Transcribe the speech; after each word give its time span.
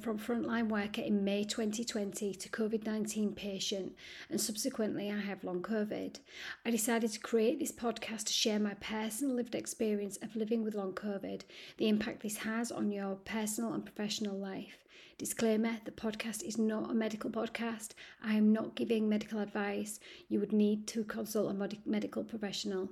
from 0.00 0.18
frontline 0.18 0.68
worker 0.68 1.02
in 1.02 1.24
May 1.24 1.44
2020 1.44 2.32
to 2.32 2.48
COVID 2.48 2.86
19 2.86 3.34
patient, 3.34 3.94
and 4.30 4.40
subsequently, 4.40 5.10
I 5.10 5.18
have 5.18 5.44
long 5.44 5.60
COVID. 5.60 6.18
I 6.64 6.70
decided 6.70 7.12
to 7.12 7.20
create 7.20 7.58
this 7.58 7.70
podcast 7.70 8.24
to 8.24 8.32
share 8.32 8.58
my 8.58 8.74
personal 8.74 9.36
lived 9.36 9.54
experience 9.54 10.16
of 10.22 10.34
living 10.34 10.64
with 10.64 10.74
long 10.74 10.92
COVID, 10.94 11.42
the 11.76 11.88
impact 11.88 12.22
this 12.22 12.38
has 12.38 12.72
on 12.72 12.90
your 12.90 13.16
personal 13.16 13.74
and 13.74 13.84
professional 13.84 14.36
life. 14.36 14.78
Disclaimer 15.18 15.76
the 15.84 15.90
podcast 15.90 16.44
is 16.44 16.56
not 16.56 16.90
a 16.90 16.94
medical 16.94 17.28
podcast. 17.28 17.90
I 18.24 18.34
am 18.34 18.54
not 18.54 18.74
giving 18.74 19.06
medical 19.06 19.40
advice. 19.40 20.00
You 20.30 20.40
would 20.40 20.52
need 20.52 20.86
to 20.88 21.04
consult 21.04 21.54
a 21.54 21.78
medical 21.84 22.24
professional. 22.24 22.88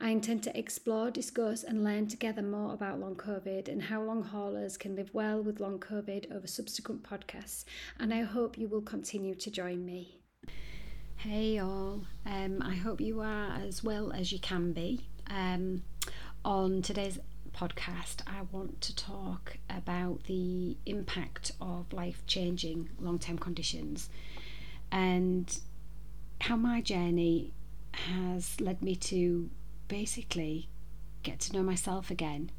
I 0.00 0.10
intend 0.10 0.42
to 0.44 0.58
explore, 0.58 1.10
discuss, 1.10 1.62
and 1.62 1.84
learn 1.84 2.06
together 2.08 2.42
more 2.42 2.74
about 2.74 3.00
long 3.00 3.16
COVID 3.16 3.68
and 3.68 3.82
how 3.82 4.02
long 4.02 4.22
haulers 4.22 4.76
can 4.76 4.96
live 4.96 5.10
well 5.12 5.42
with 5.42 5.60
long 5.60 5.78
COVID 5.78 6.34
over 6.34 6.46
subsequent 6.46 7.02
podcasts. 7.02 7.64
And 7.98 8.12
I 8.12 8.22
hope 8.22 8.58
you 8.58 8.68
will 8.68 8.82
continue 8.82 9.34
to 9.34 9.50
join 9.50 9.84
me. 9.84 10.20
Hey, 11.16 11.58
all. 11.58 12.02
Um, 12.24 12.62
I 12.62 12.74
hope 12.74 13.00
you 13.00 13.20
are 13.20 13.52
as 13.66 13.82
well 13.82 14.12
as 14.12 14.32
you 14.32 14.38
can 14.38 14.72
be. 14.72 15.06
Um, 15.28 15.82
on 16.44 16.82
today's 16.82 17.18
podcast, 17.52 18.20
I 18.26 18.42
want 18.52 18.80
to 18.82 18.94
talk 18.94 19.56
about 19.70 20.24
the 20.24 20.76
impact 20.84 21.52
of 21.60 21.92
life 21.92 22.22
changing 22.26 22.90
long 23.00 23.18
term 23.18 23.38
conditions 23.38 24.10
and 24.92 25.58
how 26.42 26.56
my 26.56 26.80
journey 26.80 27.52
has 27.96 28.60
led 28.60 28.82
me 28.82 28.96
to 28.96 29.50
basically 29.88 30.68
get 31.22 31.40
to 31.40 31.52
know 31.52 31.62
myself 31.62 32.10
again. 32.10 32.50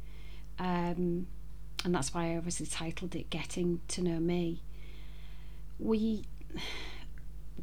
Um, 0.59 1.27
and 1.85 1.93
that's 1.93 2.13
why 2.13 2.33
I 2.33 2.37
obviously 2.37 2.65
titled 2.65 3.15
it 3.15 3.29
Getting 3.29 3.81
to 3.89 4.01
Know 4.01 4.19
Me. 4.19 4.63
We, 5.79 6.25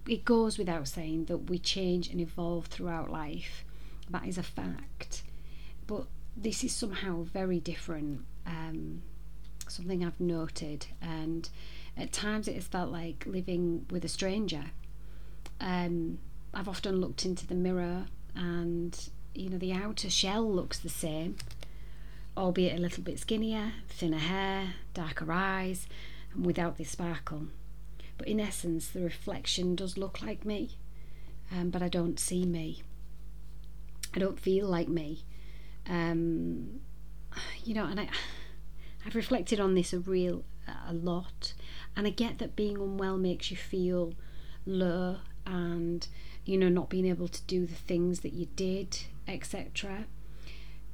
it 0.09 0.25
goes 0.25 0.57
without 0.57 0.89
saying 0.89 1.27
that 1.27 1.51
we 1.51 1.59
change 1.59 2.09
and 2.09 2.21
evolve 2.21 2.67
throughout 2.67 3.11
life. 3.11 3.65
That 4.09 4.27
is 4.27 4.39
a 4.39 4.43
fact. 4.43 5.23
But 5.87 6.07
this 6.37 6.65
is 6.65 6.73
somehow 6.73 7.23
very 7.25 7.61
different. 7.61 8.25
Um, 8.47 9.03
something 9.69 10.05
I've 10.05 10.21
noted, 10.21 10.87
and 11.01 11.49
at 11.97 12.13
times 12.13 12.49
it 12.49 12.55
has 12.55 12.67
felt 12.67 12.91
like 12.91 13.25
living 13.27 13.87
with 13.91 14.05
a 14.05 14.09
stranger. 14.09 14.67
Um, 15.61 16.19
I've 16.55 16.69
often 16.69 17.01
looked 17.01 17.25
into 17.25 17.47
the 17.47 17.55
mirror, 17.55 18.07
and 18.35 19.09
you 19.35 19.51
know 19.51 19.59
the 19.59 19.73
outer 19.73 20.11
shell 20.11 20.51
looks 20.51 20.79
the 20.79 20.89
same, 20.89 21.37
albeit 22.37 22.79
a 22.79 22.83
little 22.83 23.03
bit 23.03 23.19
skinnier, 23.19 23.73
thinner 23.89 24.19
hair, 24.19 24.75
darker 24.93 25.31
eyes, 25.33 25.87
and 26.33 26.47
without 26.47 26.77
the 26.77 26.85
sparkle. 26.85 27.49
But 28.17 28.29
in 28.29 28.39
essence, 28.39 28.89
the 28.89 29.03
reflection 29.03 29.75
does 29.75 29.99
look 29.99 30.23
like 30.23 30.45
me, 30.45 30.77
um, 31.53 31.71
but 31.71 31.83
I 31.83 31.89
don't 31.89 32.21
see 32.21 32.45
me. 32.47 32.83
I 34.15 34.21
don't 34.21 34.39
feel 34.39 34.69
like 34.69 34.89
me 34.89 35.25
um, 35.89 36.81
you 37.65 37.75
know, 37.75 37.85
and 37.85 38.01
I, 38.01 38.09
I've 39.07 39.15
reflected 39.15 39.61
on 39.61 39.75
this 39.75 39.93
a 39.93 39.99
real 39.99 40.45
a 40.89 40.95
lot, 40.95 41.55
and 41.97 42.07
I 42.07 42.11
get 42.11 42.39
that 42.39 42.57
being 42.57 42.77
unwell 42.77 43.19
makes 43.19 43.51
you 43.51 43.57
feel 43.57 44.15
low 44.67 45.19
and 45.47 46.07
you 46.45 46.59
know 46.59 46.69
not 46.69 46.89
being 46.89 47.07
able 47.07 47.29
to 47.29 47.43
do 47.43 47.67
the 47.67 47.75
things 47.75 48.21
that 48.21 48.33
you 48.33 48.47
did, 48.57 48.99
etc. 49.27 50.05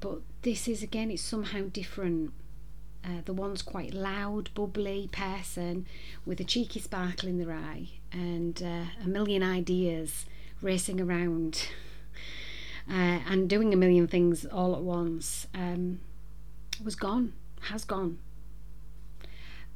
But 0.01 0.21
this 0.43 0.67
is 0.69 0.83
again, 0.83 1.11
it's 1.11 1.23
somehow 1.23 1.65
different. 1.73 2.33
Uh, 3.03 3.23
the 3.25 3.33
one's 3.33 3.63
quite 3.63 3.95
loud, 3.95 4.51
bubbly 4.55 5.09
person 5.11 5.87
with 6.27 6.39
a 6.39 6.45
cheeky 6.45 6.81
sparkle 6.81 7.31
in 7.31 7.39
their 7.39 7.57
eye 7.57 7.89
and 8.13 8.63
uh, 8.63 8.85
a 9.03 9.09
million 9.09 9.43
ideas 9.43 10.27
racing 10.61 11.01
around 11.01 11.69
uh, 12.91 13.21
and 13.27 13.49
doing 13.49 13.73
a 13.73 13.77
million 13.77 14.07
things 14.07 14.45
all 14.45 14.75
at 14.75 14.83
once 14.83 15.47
um, 15.55 16.01
was 16.85 16.95
gone, 16.95 17.33
has 17.63 17.85
gone. 17.85 18.19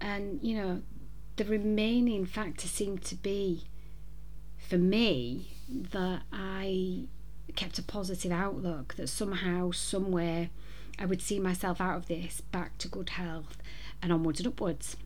And, 0.01 0.41
you 0.43 0.57
know, 0.57 0.83
the 1.37 1.45
remaining 1.45 2.27
factor 2.27 2.69
seemed 2.69 3.03
to 3.05 3.15
be, 3.15 3.65
for 4.59 4.77
me, 4.77 5.54
that 5.69 6.23
I 6.33 7.05
kept 7.57 7.79
a 7.79 7.83
positive 7.83 8.33
outlook, 8.33 8.95
that 8.95 9.09
somehow, 9.09 9.71
somewhere, 9.71 10.51
I 10.99 11.07
would 11.07 11.23
see 11.23 11.39
myself 11.39 11.81
out 11.81 11.97
of 11.97 12.07
this 12.07 12.41
back 12.41 12.79
to 12.79 12.89
good 12.89 13.11
health 13.11 13.59
and 14.03 14.13
onwards 14.13 14.41
and 14.41 14.47
upwards. 14.47 14.97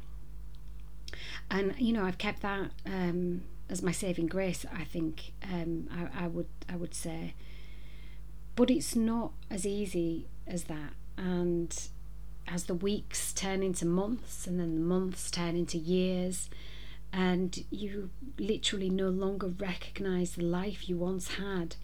And, 1.51 1.75
you 1.79 1.93
know, 1.93 2.05
I've 2.05 2.19
kept 2.19 2.43
that 2.43 2.71
um, 2.87 3.43
as 3.71 3.83
my 3.83 3.93
saving 3.93 4.27
grace, 4.27 4.65
I 4.73 4.85
think 4.85 5.33
um, 5.43 5.89
I, 5.91 6.25
I 6.25 6.27
would 6.29 6.49
I 6.69 6.77
would 6.77 6.95
say 6.95 7.35
but 8.59 8.73
it's 8.73 8.97
not 8.97 9.31
as 9.49 9.65
easy 9.65 10.27
as 10.45 10.65
that. 10.65 10.93
And 11.17 11.73
as 12.49 12.65
the 12.65 12.75
weeks 12.75 13.33
turn 13.33 13.63
into 13.63 13.87
months 13.87 14.49
and 14.49 14.59
then 14.59 14.75
the 14.75 14.81
months 14.81 15.31
turn 15.31 15.55
into 15.55 15.79
years, 15.79 16.51
and 17.13 17.65
you 17.71 18.11
literally 18.39 18.91
no 18.91 19.09
longer 19.09 19.49
recognize 19.49 20.33
the 20.33 20.43
life 20.43 20.89
you 20.89 20.97
once 20.97 21.35
had, 21.35 21.77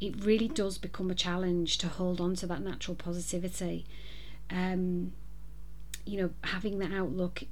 it 0.00 0.24
really 0.24 0.48
does 0.48 0.78
become 0.78 1.10
a 1.10 1.14
challenge 1.14 1.78
to 1.78 1.88
hold 1.88 2.20
on 2.20 2.34
to 2.36 2.46
that 2.46 2.62
natural 2.62 2.94
positivity. 2.94 3.86
Um, 4.50 5.12
you 6.04 6.20
know, 6.20 6.30
having 6.42 6.78
that 6.80 6.92
outlook 6.92 7.44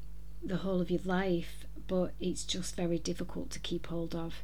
the 0.45 0.59
whole 0.59 0.81
of 0.81 0.91
your 0.91 1.01
life, 1.05 1.65
but 1.87 2.13
it's 2.21 2.45
just 2.45 2.77
very 2.77 2.99
difficult 2.99 3.51
to 3.51 3.59
keep 3.61 3.87
hold 3.87 4.15
of. 4.15 4.43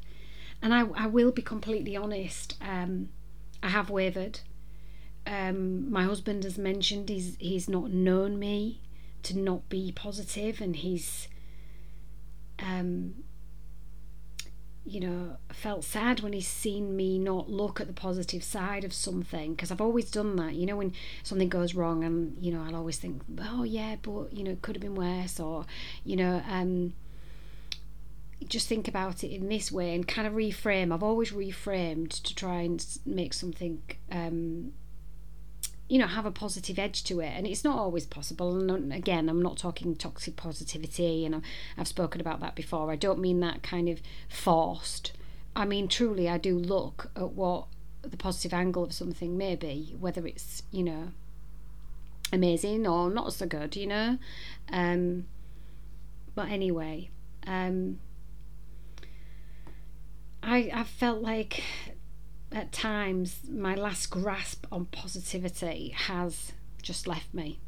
And 0.63 0.73
I, 0.75 0.87
I 0.97 1.07
will 1.07 1.33
be 1.33 1.43
completely 1.43 1.97
honest. 1.97 2.57
Um, 2.61 3.11
I 3.63 3.69
have 3.69 3.91
wavered. 3.91 4.41
Um, 5.27 5.91
my 5.91 6.05
husband 6.05 6.45
has 6.45 6.57
mentioned 6.57 7.09
he's 7.09 7.37
he's 7.39 7.69
not 7.69 7.91
known 7.91 8.39
me 8.39 8.81
to 9.25 9.39
not 9.39 9.69
be 9.69 9.93
positive, 9.93 10.61
and 10.61 10.77
he's, 10.77 11.29
um, 12.61 13.15
you 14.85 15.01
know, 15.01 15.37
felt 15.53 15.85
sad 15.85 16.21
when 16.21 16.33
he's 16.33 16.49
seen 16.49 16.97
me 16.97 17.19
not 17.19 17.51
look 17.51 17.81
at 17.81 17.87
the 17.87 17.93
positive 17.93 18.43
side 18.43 18.85
of 18.85 18.93
something 18.93 19.53
because 19.55 19.71
I've 19.71 19.81
always 19.83 20.11
done 20.11 20.37
that. 20.37 20.55
You 20.55 20.67
know, 20.67 20.77
when 20.77 20.95
something 21.23 21.49
goes 21.49 21.75
wrong, 21.75 22.05
and 22.05 22.37
you 22.41 22.53
know, 22.53 22.63
I'll 22.63 22.77
always 22.77 22.99
think, 22.99 23.23
oh 23.41 23.65
yeah, 23.65 23.97
but 24.01 24.33
you 24.33 24.45
know, 24.45 24.53
it 24.53 24.63
could 24.63 24.77
have 24.77 24.83
been 24.83 24.95
worse, 24.95 25.39
or 25.39 25.67
you 26.05 26.17
know, 26.17 26.43
um 26.49 26.95
just 28.47 28.69
think 28.69 28.87
about 28.87 29.25
it 29.25 29.35
in 29.35 29.49
this 29.49 29.73
way 29.73 29.95
and 29.95 30.07
kind 30.07 30.27
of 30.27 30.35
reframe. 30.35 30.93
I've 30.93 31.03
always 31.03 31.33
reframed 31.33 32.23
to 32.23 32.35
try 32.35 32.61
and 32.61 32.85
make 33.05 33.35
something, 33.35 33.83
um, 34.13 34.73
you 35.89 35.99
know, 35.99 36.07
have 36.07 36.27
a 36.27 36.31
positive 36.31 36.79
edge 36.79 37.03
to 37.05 37.21
it. 37.21 37.33
And 37.35 37.47
it's 37.47 37.65
not 37.65 37.79
always 37.79 38.07
possible. 38.07 38.71
And 38.71 38.93
again, 38.93 39.29
I'm 39.29 39.43
not 39.43 39.57
talking 39.57 39.97
toxic 39.97 40.37
positivity, 40.37 41.25
and 41.25 41.43
I've 41.77 41.89
spoken 41.89 42.21
about 42.21 42.41
that 42.41 42.55
before. 42.55 42.93
I 42.93 42.97
don't 42.97 43.19
mean 43.19 43.41
that 43.41 43.63
kind 43.63 43.89
of 43.89 44.01
forced. 44.29 45.13
I 45.57 45.65
mean, 45.65 45.89
truly, 45.89 46.29
I 46.29 46.39
do 46.39 46.59
look 46.59 47.11
at 47.17 47.33
what 47.33 47.67
the 48.03 48.17
positive 48.17 48.55
angle 48.55 48.85
of 48.85 48.93
something 48.93 49.37
may 49.37 49.57
be, 49.57 49.97
whether 49.99 50.27
it's, 50.27 50.63
you 50.71 50.85
know, 50.85 51.13
amazing 52.33 52.87
or 52.87 53.11
not 53.11 53.33
so 53.33 53.47
good, 53.47 53.75
you 53.75 53.87
know. 53.87 54.19
Um, 54.71 55.27
but 56.35 56.49
anyway, 56.51 57.11
um, 57.47 57.99
I, 60.43 60.71
I 60.73 60.85
felt 60.85 61.21
like 61.21 61.65
at 62.53 62.73
times 62.73 63.41
my 63.51 63.75
last 63.75 64.07
grasp 64.11 64.67
on 64.73 64.87
positivity 64.87 65.95
has 65.97 66.53
just 66.83 67.07
left 67.07 67.33
me. 67.35 67.59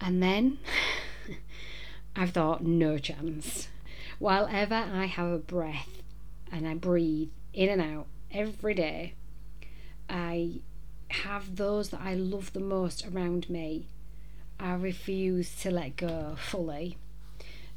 And 0.00 0.22
then 0.22 0.58
I've 2.16 2.30
thought, 2.30 2.64
no 2.64 2.98
chance. 2.98 3.68
While 4.18 4.48
ever 4.50 4.74
I 4.74 5.06
have 5.06 5.30
a 5.30 5.38
breath 5.38 6.02
and 6.50 6.66
I 6.66 6.74
breathe 6.74 7.30
in 7.52 7.68
and 7.68 7.80
out 7.80 8.06
every 8.30 8.74
day, 8.74 9.14
I 10.08 10.60
have 11.08 11.56
those 11.56 11.90
that 11.90 12.00
I 12.00 12.14
love 12.14 12.52
the 12.52 12.60
most 12.60 13.06
around 13.06 13.48
me. 13.48 13.88
I 14.58 14.74
refuse 14.74 15.54
to 15.62 15.70
let 15.70 15.96
go 15.96 16.36
fully 16.38 16.98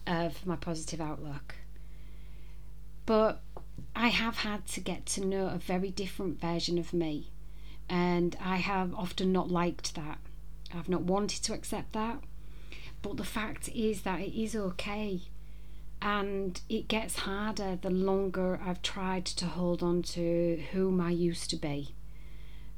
of 0.05 0.45
my 0.45 0.55
positive 0.55 1.01
outlook. 1.01 1.55
But 3.05 3.41
I 3.99 4.09
have 4.09 4.37
had 4.37 4.67
to 4.67 4.79
get 4.79 5.07
to 5.07 5.25
know 5.25 5.47
a 5.47 5.57
very 5.57 5.89
different 5.89 6.39
version 6.39 6.77
of 6.77 6.93
me, 6.93 7.31
and 7.89 8.37
I 8.39 8.57
have 8.57 8.93
often 8.93 9.31
not 9.31 9.49
liked 9.49 9.95
that. 9.95 10.19
I've 10.73 10.87
not 10.87 11.01
wanted 11.01 11.41
to 11.43 11.53
accept 11.53 11.93
that. 11.93 12.19
But 13.01 13.17
the 13.17 13.23
fact 13.23 13.69
is 13.69 14.01
that 14.03 14.19
it 14.19 14.39
is 14.39 14.55
okay. 14.55 15.21
And 15.99 16.61
it 16.69 16.87
gets 16.87 17.15
harder 17.19 17.75
the 17.81 17.89
longer 17.89 18.59
I've 18.63 18.83
tried 18.83 19.25
to 19.25 19.47
hold 19.47 19.81
on 19.81 20.03
to 20.03 20.63
whom 20.71 21.01
I 21.01 21.09
used 21.11 21.49
to 21.49 21.55
be. 21.55 21.95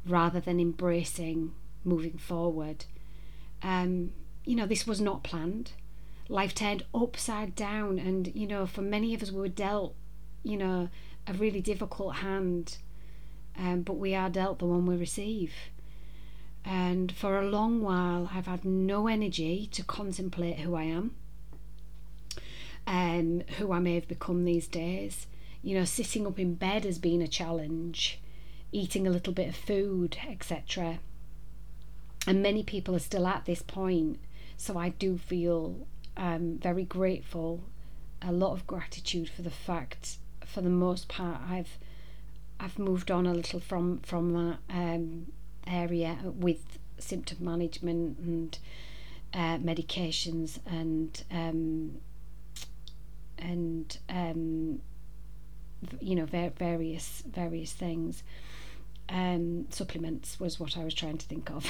rather 0.05 0.39
than 0.39 0.59
embracing 0.59 1.53
moving 1.83 2.17
forward. 2.17 2.85
Um, 3.61 4.11
you 4.45 4.55
know, 4.55 4.65
this 4.65 4.87
was 4.87 5.01
not 5.01 5.23
planned. 5.23 5.71
Life 6.27 6.53
turned 6.55 6.85
upside 6.93 7.55
down, 7.55 7.99
and 7.99 8.33
you 8.35 8.47
know, 8.47 8.65
for 8.65 8.81
many 8.81 9.13
of 9.13 9.21
us, 9.23 9.31
we 9.31 9.39
were 9.41 9.47
dealt, 9.47 9.95
you 10.43 10.57
know, 10.57 10.89
a 11.29 11.33
really 11.33 11.61
difficult 11.61 12.17
hand, 12.17 12.77
um, 13.57 13.83
but 13.83 13.93
we 13.93 14.15
are 14.15 14.29
dealt 14.29 14.59
the 14.59 14.65
one 14.65 14.85
we 14.85 14.95
receive. 14.95 15.53
And 16.65 17.11
for 17.11 17.39
a 17.39 17.47
long 17.47 17.81
while, 17.81 18.29
I've 18.33 18.47
had 18.47 18.65
no 18.65 19.07
energy 19.07 19.67
to 19.71 19.83
contemplate 19.83 20.59
who 20.59 20.75
I 20.75 20.83
am 20.83 21.15
and 22.85 23.41
um, 23.41 23.55
who 23.55 23.71
I 23.71 23.79
may 23.79 23.95
have 23.95 24.07
become 24.07 24.43
these 24.43 24.67
days. 24.67 25.27
You 25.61 25.77
know, 25.77 25.85
sitting 25.85 26.25
up 26.25 26.39
in 26.39 26.55
bed 26.55 26.83
has 26.85 26.97
been 26.97 27.21
a 27.21 27.27
challenge, 27.27 28.19
eating 28.71 29.05
a 29.05 29.11
little 29.11 29.33
bit 29.33 29.49
of 29.49 29.55
food, 29.55 30.17
etc. 30.27 30.99
And 32.25 32.41
many 32.41 32.63
people 32.63 32.95
are 32.95 32.99
still 32.99 33.27
at 33.27 33.45
this 33.45 33.61
point. 33.61 34.19
So 34.57 34.77
I 34.77 34.89
do 34.89 35.17
feel 35.17 35.87
um, 36.17 36.57
very 36.61 36.83
grateful, 36.83 37.61
a 38.21 38.31
lot 38.31 38.53
of 38.53 38.67
gratitude 38.67 39.29
for 39.29 39.41
the 39.41 39.49
fact, 39.49 40.17
for 40.49 40.61
the 40.61 40.69
most 40.69 41.07
part, 41.07 41.39
I've 41.47 41.77
I've 42.59 42.77
moved 42.77 43.09
on 43.09 43.25
a 43.25 43.33
little 43.33 43.59
from 43.59 43.99
from 43.99 44.33
that 44.33 44.57
um, 44.69 45.27
area 45.65 46.17
with 46.23 46.79
symptom 46.97 47.37
management 47.41 48.17
and 48.19 48.59
uh, 49.33 49.57
medications 49.57 50.59
and 50.65 51.23
um, 51.31 51.97
and 53.37 53.97
um, 54.09 54.81
you 56.01 56.15
know 56.15 56.25
various 56.25 57.23
various 57.25 57.73
things. 57.73 58.23
Um, 59.11 59.65
supplements 59.71 60.39
was 60.39 60.59
what 60.59 60.77
I 60.77 60.83
was 60.83 60.93
trying 60.93 61.17
to 61.17 61.25
think 61.25 61.49
of. 61.49 61.65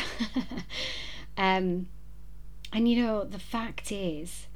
um, 1.38 1.88
and 2.74 2.90
you 2.90 3.04
know 3.04 3.24
the 3.24 3.40
fact 3.40 3.92
is, 3.92 4.48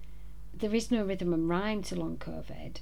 there 0.54 0.74
is 0.74 0.92
no 0.92 1.06
rhythm 1.06 1.34
and 1.34 1.48
rhyme 1.48 1.82
to 1.84 1.96
long 1.96 2.18
COVID. 2.18 2.78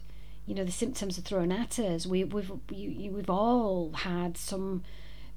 You 0.52 0.58
know 0.58 0.66
the 0.66 0.72
symptoms 0.74 1.18
are 1.18 1.22
thrown 1.22 1.50
at 1.50 1.80
us. 1.80 2.06
We, 2.06 2.26
we've 2.26 2.52
you, 2.72 3.12
we've 3.12 3.30
all 3.30 3.94
had 3.94 4.36
some 4.36 4.84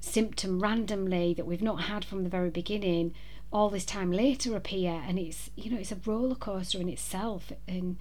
symptom 0.01 0.59
randomly 0.59 1.33
that 1.35 1.45
we've 1.45 1.61
not 1.61 1.83
had 1.83 2.03
from 2.03 2.25
the 2.25 2.29
very 2.29 2.49
beginning 2.49 3.13
all 3.49 3.69
this 3.69 3.85
time 3.85 4.11
later 4.11 4.57
appear 4.57 5.01
and 5.07 5.17
it's 5.17 5.51
you 5.55 5.71
know 5.71 5.77
it's 5.77 5.93
a 5.93 5.97
roller 6.05 6.35
coaster 6.35 6.81
in 6.81 6.89
itself 6.89 7.53
and 7.65 7.95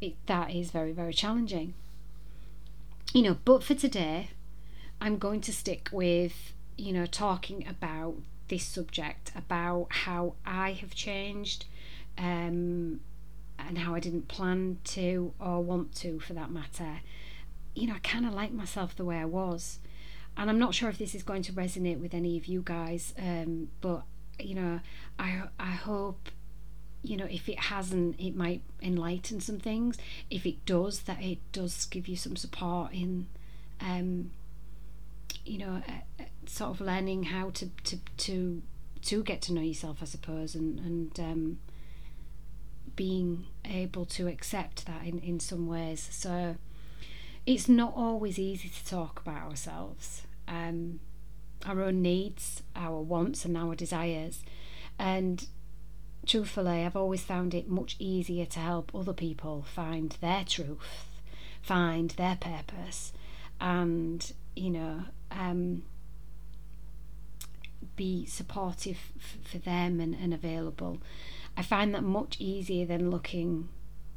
it, 0.00 0.14
that 0.26 0.52
is 0.54 0.70
very 0.70 0.92
very 0.92 1.12
challenging 1.12 1.74
you 3.12 3.22
know 3.22 3.36
but 3.44 3.64
for 3.64 3.74
today 3.74 4.30
i'm 5.00 5.18
going 5.18 5.40
to 5.40 5.52
stick 5.52 5.88
with 5.90 6.52
you 6.76 6.92
know 6.92 7.04
talking 7.04 7.66
about 7.66 8.14
this 8.46 8.64
subject 8.64 9.32
about 9.34 9.88
how 9.90 10.34
i 10.46 10.70
have 10.70 10.94
changed 10.94 11.64
um, 12.16 13.00
and 13.68 13.78
how 13.78 13.94
i 13.94 14.00
didn't 14.00 14.28
plan 14.28 14.78
to 14.84 15.32
or 15.38 15.62
want 15.62 15.94
to 15.94 16.20
for 16.20 16.32
that 16.32 16.50
matter 16.50 17.00
you 17.74 17.86
know 17.86 17.94
i 17.94 17.98
kind 17.98 18.26
of 18.26 18.32
like 18.32 18.52
myself 18.52 18.94
the 18.96 19.04
way 19.04 19.16
i 19.16 19.24
was 19.24 19.78
and 20.36 20.50
I'm 20.50 20.58
not 20.58 20.74
sure 20.74 20.88
if 20.88 20.98
this 20.98 21.14
is 21.14 21.22
going 21.22 21.42
to 21.42 21.52
resonate 21.52 22.00
with 22.00 22.12
any 22.14 22.36
of 22.36 22.46
you 22.46 22.62
guys, 22.64 23.14
um, 23.18 23.68
but 23.80 24.02
you 24.38 24.54
know, 24.54 24.80
I 25.18 25.42
I 25.58 25.70
hope 25.70 26.28
you 27.02 27.16
know 27.16 27.26
if 27.30 27.48
it 27.48 27.58
hasn't, 27.58 28.18
it 28.18 28.34
might 28.34 28.62
enlighten 28.82 29.40
some 29.40 29.58
things. 29.58 29.96
If 30.30 30.44
it 30.44 30.66
does, 30.66 31.00
that 31.02 31.22
it 31.22 31.38
does 31.52 31.86
give 31.86 32.08
you 32.08 32.16
some 32.16 32.36
support 32.36 32.92
in, 32.92 33.28
um, 33.80 34.32
you 35.44 35.58
know, 35.58 35.82
uh, 35.88 36.22
uh, 36.22 36.24
sort 36.46 36.70
of 36.70 36.80
learning 36.80 37.24
how 37.24 37.50
to 37.50 37.70
to 37.84 37.98
to 38.16 38.62
to 39.02 39.22
get 39.22 39.40
to 39.42 39.52
know 39.52 39.62
yourself, 39.62 39.98
I 40.02 40.06
suppose, 40.06 40.56
and 40.56 40.80
and 40.80 41.20
um, 41.20 41.58
being 42.96 43.46
able 43.64 44.04
to 44.04 44.28
accept 44.28 44.86
that 44.86 45.04
in 45.04 45.18
in 45.20 45.40
some 45.40 45.66
ways. 45.66 46.08
So 46.10 46.56
it's 47.46 47.68
not 47.68 47.92
always 47.96 48.38
easy 48.38 48.68
to 48.68 48.86
talk 48.86 49.20
about 49.20 49.50
ourselves, 49.50 50.22
um, 50.48 51.00
our 51.66 51.82
own 51.82 52.00
needs, 52.02 52.62
our 52.74 53.00
wants, 53.00 53.44
and 53.44 53.56
our 53.56 53.74
desires. 53.74 54.42
And 54.98 55.46
truthfully, 56.26 56.84
I've 56.84 56.96
always 56.96 57.22
found 57.22 57.54
it 57.54 57.68
much 57.68 57.96
easier 57.98 58.46
to 58.46 58.58
help 58.60 58.94
other 58.94 59.12
people 59.12 59.62
find 59.62 60.16
their 60.20 60.44
truth, 60.44 61.06
find 61.60 62.10
their 62.10 62.36
purpose, 62.36 63.12
and, 63.60 64.32
you 64.56 64.70
know, 64.70 65.04
um, 65.30 65.82
be 67.96 68.24
supportive 68.26 68.98
f- 69.16 69.36
for 69.44 69.58
them 69.58 70.00
and, 70.00 70.14
and 70.14 70.32
available. 70.32 70.98
I 71.56 71.62
find 71.62 71.94
that 71.94 72.02
much 72.02 72.36
easier 72.40 72.86
than 72.86 73.10
looking 73.10 73.68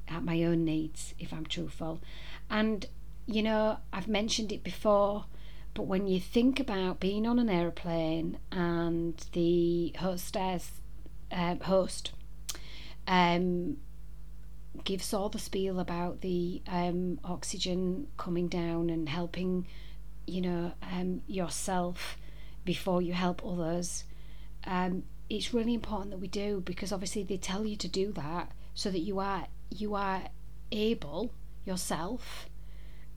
at 0.07 0.23
my 0.23 0.43
own 0.43 0.63
needs, 0.65 1.13
if 1.19 1.33
I'm 1.33 1.45
truthful. 1.45 2.01
And 2.49 2.87
you 3.27 3.43
know, 3.43 3.77
I've 3.91 4.07
mentioned 4.07 4.51
it 4.53 4.63
before, 4.63 5.25
but 5.73 5.83
when 5.83 6.07
you 6.07 6.19
think 6.19 6.59
about 6.59 7.01
being 7.01 7.27
on 7.27 7.39
an 7.39 7.49
aeroplane 7.49 8.39
and 8.51 9.23
the 9.33 9.93
hostess, 9.99 10.71
uh, 11.31 11.55
host, 11.55 12.13
um, 13.05 13.77
gives 14.85 15.13
all 15.13 15.27
the 15.27 15.39
spiel 15.39 15.79
about 15.79 16.21
the 16.21 16.61
um, 16.67 17.19
oxygen 17.23 18.07
coming 18.15 18.47
down 18.47 18.89
and 18.89 19.09
helping, 19.09 19.67
you 20.25 20.39
know, 20.39 20.71
um, 20.81 21.21
yourself 21.27 22.17
before 22.63 23.01
you 23.01 23.13
help 23.13 23.45
others. 23.45 24.05
Um, 24.65 25.03
it's 25.29 25.53
really 25.53 25.73
important 25.73 26.11
that 26.11 26.19
we 26.19 26.27
do 26.27 26.61
because 26.61 26.91
obviously 26.91 27.23
they 27.23 27.37
tell 27.37 27.65
you 27.65 27.75
to 27.75 27.87
do 27.87 28.11
that 28.13 28.51
so 28.73 28.89
that 28.89 28.99
you 28.99 29.19
are 29.19 29.47
you 29.69 29.95
are 29.95 30.23
able 30.71 31.33
yourself 31.65 32.47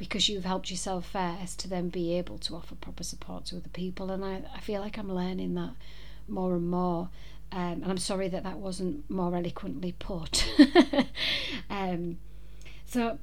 because 0.01 0.31
you've 0.31 0.47
helped 0.47 0.71
yourself 0.71 1.11
first 1.11 1.59
to 1.61 1.69
then 1.69 1.91
be 1.91 2.15
able 2.15 2.39
to 2.39 2.57
offer 2.57 2.75
proper 2.75 3.05
support 3.05 3.45
to 3.45 3.59
other 3.59 3.69
people. 3.69 4.11
And 4.11 4.25
I, 4.25 4.43
I 4.55 4.61
feel 4.61 4.81
like 4.81 4.97
I'm 4.97 5.13
learning 5.13 5.53
that 5.57 5.75
more 6.27 6.55
and 6.55 6.71
more. 6.71 7.11
Um, 7.53 7.83
and 7.83 7.87
I'm 7.87 7.99
sorry 7.99 8.27
that 8.29 8.43
that 8.45 8.57
wasn't 8.57 9.11
more 9.11 9.37
eloquently 9.37 9.93
put. 9.99 10.49
um, 11.71 12.17
so 12.87 13.19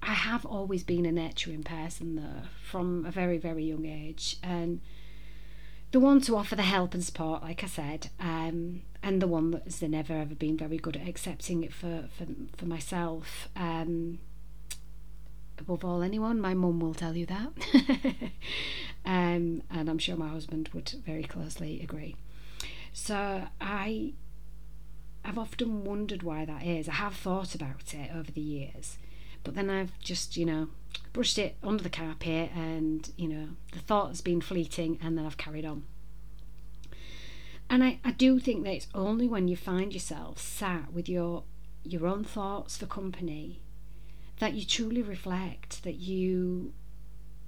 I 0.00 0.12
have 0.12 0.46
always 0.46 0.84
been 0.84 1.04
a 1.04 1.10
nurturing 1.10 1.64
person, 1.64 2.14
though, 2.14 2.46
from 2.62 3.04
a 3.04 3.10
very, 3.10 3.38
very 3.38 3.64
young 3.64 3.86
age. 3.86 4.36
And 4.44 4.80
the 5.92 6.00
one 6.00 6.20
to 6.22 6.36
offer 6.36 6.56
the 6.56 6.62
help 6.62 6.94
and 6.94 7.04
support, 7.04 7.42
like 7.42 7.62
I 7.62 7.66
said, 7.66 8.10
um, 8.20 8.82
and 9.02 9.22
the 9.22 9.26
one 9.26 9.50
that's 9.50 9.82
never 9.82 10.14
ever 10.14 10.34
been 10.34 10.56
very 10.56 10.78
good 10.78 10.96
at 10.96 11.08
accepting 11.08 11.62
it 11.62 11.72
for 11.72 12.08
for, 12.16 12.26
for 12.56 12.66
myself. 12.66 13.48
Um, 13.56 14.18
above 15.58 15.84
all 15.84 16.02
anyone. 16.02 16.40
My 16.40 16.54
mum 16.54 16.80
will 16.80 16.94
tell 16.94 17.16
you 17.16 17.26
that. 17.26 17.52
um, 19.04 19.62
and 19.70 19.88
I'm 19.88 19.98
sure 19.98 20.16
my 20.16 20.28
husband 20.28 20.70
would 20.72 20.90
very 21.04 21.24
closely 21.24 21.80
agree. 21.82 22.16
So 22.92 23.42
I 23.60 24.14
I've 25.24 25.38
often 25.38 25.84
wondered 25.84 26.22
why 26.22 26.44
that 26.44 26.64
is. 26.64 26.88
I 26.88 26.94
have 26.94 27.14
thought 27.14 27.54
about 27.54 27.94
it 27.94 28.10
over 28.14 28.30
the 28.30 28.40
years, 28.40 28.96
but 29.46 29.54
then 29.54 29.70
I've 29.70 29.96
just, 30.00 30.36
you 30.36 30.44
know, 30.44 30.68
brushed 31.12 31.38
it 31.38 31.56
under 31.62 31.84
the 31.84 31.88
carpet 31.88 32.50
and, 32.52 33.08
you 33.16 33.28
know, 33.28 33.48
the 33.72 33.78
thought 33.78 34.08
has 34.08 34.20
been 34.20 34.40
fleeting 34.40 34.98
and 35.00 35.16
then 35.16 35.24
I've 35.24 35.36
carried 35.36 35.64
on. 35.64 35.84
And 37.70 37.84
I, 37.84 38.00
I 38.04 38.10
do 38.10 38.40
think 38.40 38.64
that 38.64 38.74
it's 38.74 38.88
only 38.92 39.28
when 39.28 39.46
you 39.46 39.56
find 39.56 39.92
yourself 39.92 40.40
sat 40.40 40.92
with 40.92 41.08
your 41.08 41.44
your 41.84 42.08
own 42.08 42.24
thoughts 42.24 42.76
for 42.76 42.86
company 42.86 43.60
that 44.40 44.54
you 44.54 44.64
truly 44.64 45.00
reflect, 45.00 45.84
that 45.84 45.94
you 45.94 46.72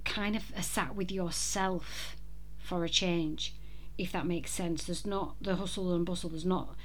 kind 0.05 0.37
of 0.37 0.53
are 0.55 0.63
sat 0.63 0.95
with 0.95 1.11
yourself 1.11 2.15
for 2.57 2.85
a 2.85 2.89
change, 2.89 3.53
if 3.97 4.13
that 4.13 4.25
makes 4.25 4.51
sense. 4.51 4.85
There's 4.85 5.05
not 5.05 5.35
the 5.41 5.57
hustle 5.57 5.93
and 5.93 6.05
bustle, 6.05 6.29
there's 6.29 6.45
not 6.45 6.75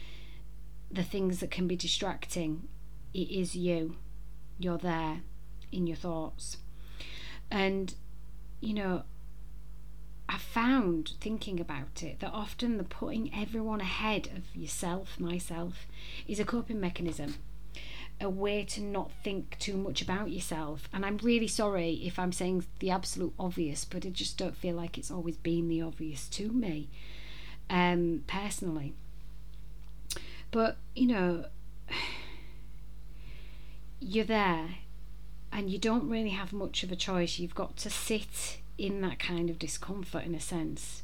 the 0.90 1.04
things 1.04 1.38
that 1.38 1.52
can 1.52 1.68
be 1.68 1.76
distracting. 1.76 2.66
It 3.14 3.30
is 3.30 3.54
you. 3.54 3.96
You're 4.58 4.78
there 4.78 5.20
in 5.72 5.86
your 5.86 5.96
thoughts. 5.96 6.58
And, 7.50 7.94
you 8.60 8.74
know, 8.74 9.02
I 10.28 10.38
found 10.38 11.12
thinking 11.20 11.60
about 11.60 12.02
it 12.02 12.20
that 12.20 12.32
often 12.32 12.78
the 12.78 12.84
putting 12.84 13.34
everyone 13.34 13.80
ahead 13.80 14.28
of 14.34 14.56
yourself, 14.56 15.20
myself, 15.20 15.86
is 16.26 16.40
a 16.40 16.44
coping 16.44 16.80
mechanism 16.80 17.36
a 18.20 18.28
way 18.28 18.64
to 18.64 18.80
not 18.80 19.10
think 19.22 19.56
too 19.58 19.76
much 19.76 20.00
about 20.00 20.30
yourself. 20.30 20.88
And 20.92 21.04
I'm 21.04 21.18
really 21.18 21.48
sorry 21.48 21.94
if 22.04 22.18
I'm 22.18 22.32
saying 22.32 22.64
the 22.78 22.90
absolute 22.90 23.34
obvious, 23.38 23.84
but 23.84 24.06
I 24.06 24.10
just 24.10 24.38
don't 24.38 24.56
feel 24.56 24.76
like 24.76 24.96
it's 24.96 25.10
always 25.10 25.36
been 25.36 25.68
the 25.68 25.82
obvious 25.82 26.28
to 26.28 26.50
me, 26.50 26.88
um, 27.68 28.24
personally. 28.26 28.94
But, 30.50 30.76
you 30.94 31.08
know, 31.08 31.46
you're 34.00 34.24
there 34.24 34.76
and 35.52 35.70
you 35.70 35.78
don't 35.78 36.08
really 36.08 36.30
have 36.30 36.52
much 36.52 36.82
of 36.82 36.90
a 36.90 36.96
choice. 36.96 37.38
You've 37.38 37.54
got 37.54 37.76
to 37.78 37.90
sit 37.90 38.58
in 38.76 39.00
that 39.02 39.18
kind 39.18 39.48
of 39.48 39.58
discomfort 39.58 40.24
in 40.24 40.34
a 40.34 40.40
sense, 40.40 41.02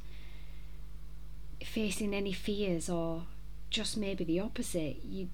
facing 1.64 2.12
any 2.14 2.32
fears 2.32 2.88
or 2.88 3.24
just 3.70 3.96
maybe 3.96 4.24
the 4.24 4.40
opposite, 4.40 4.98
you 5.04 5.28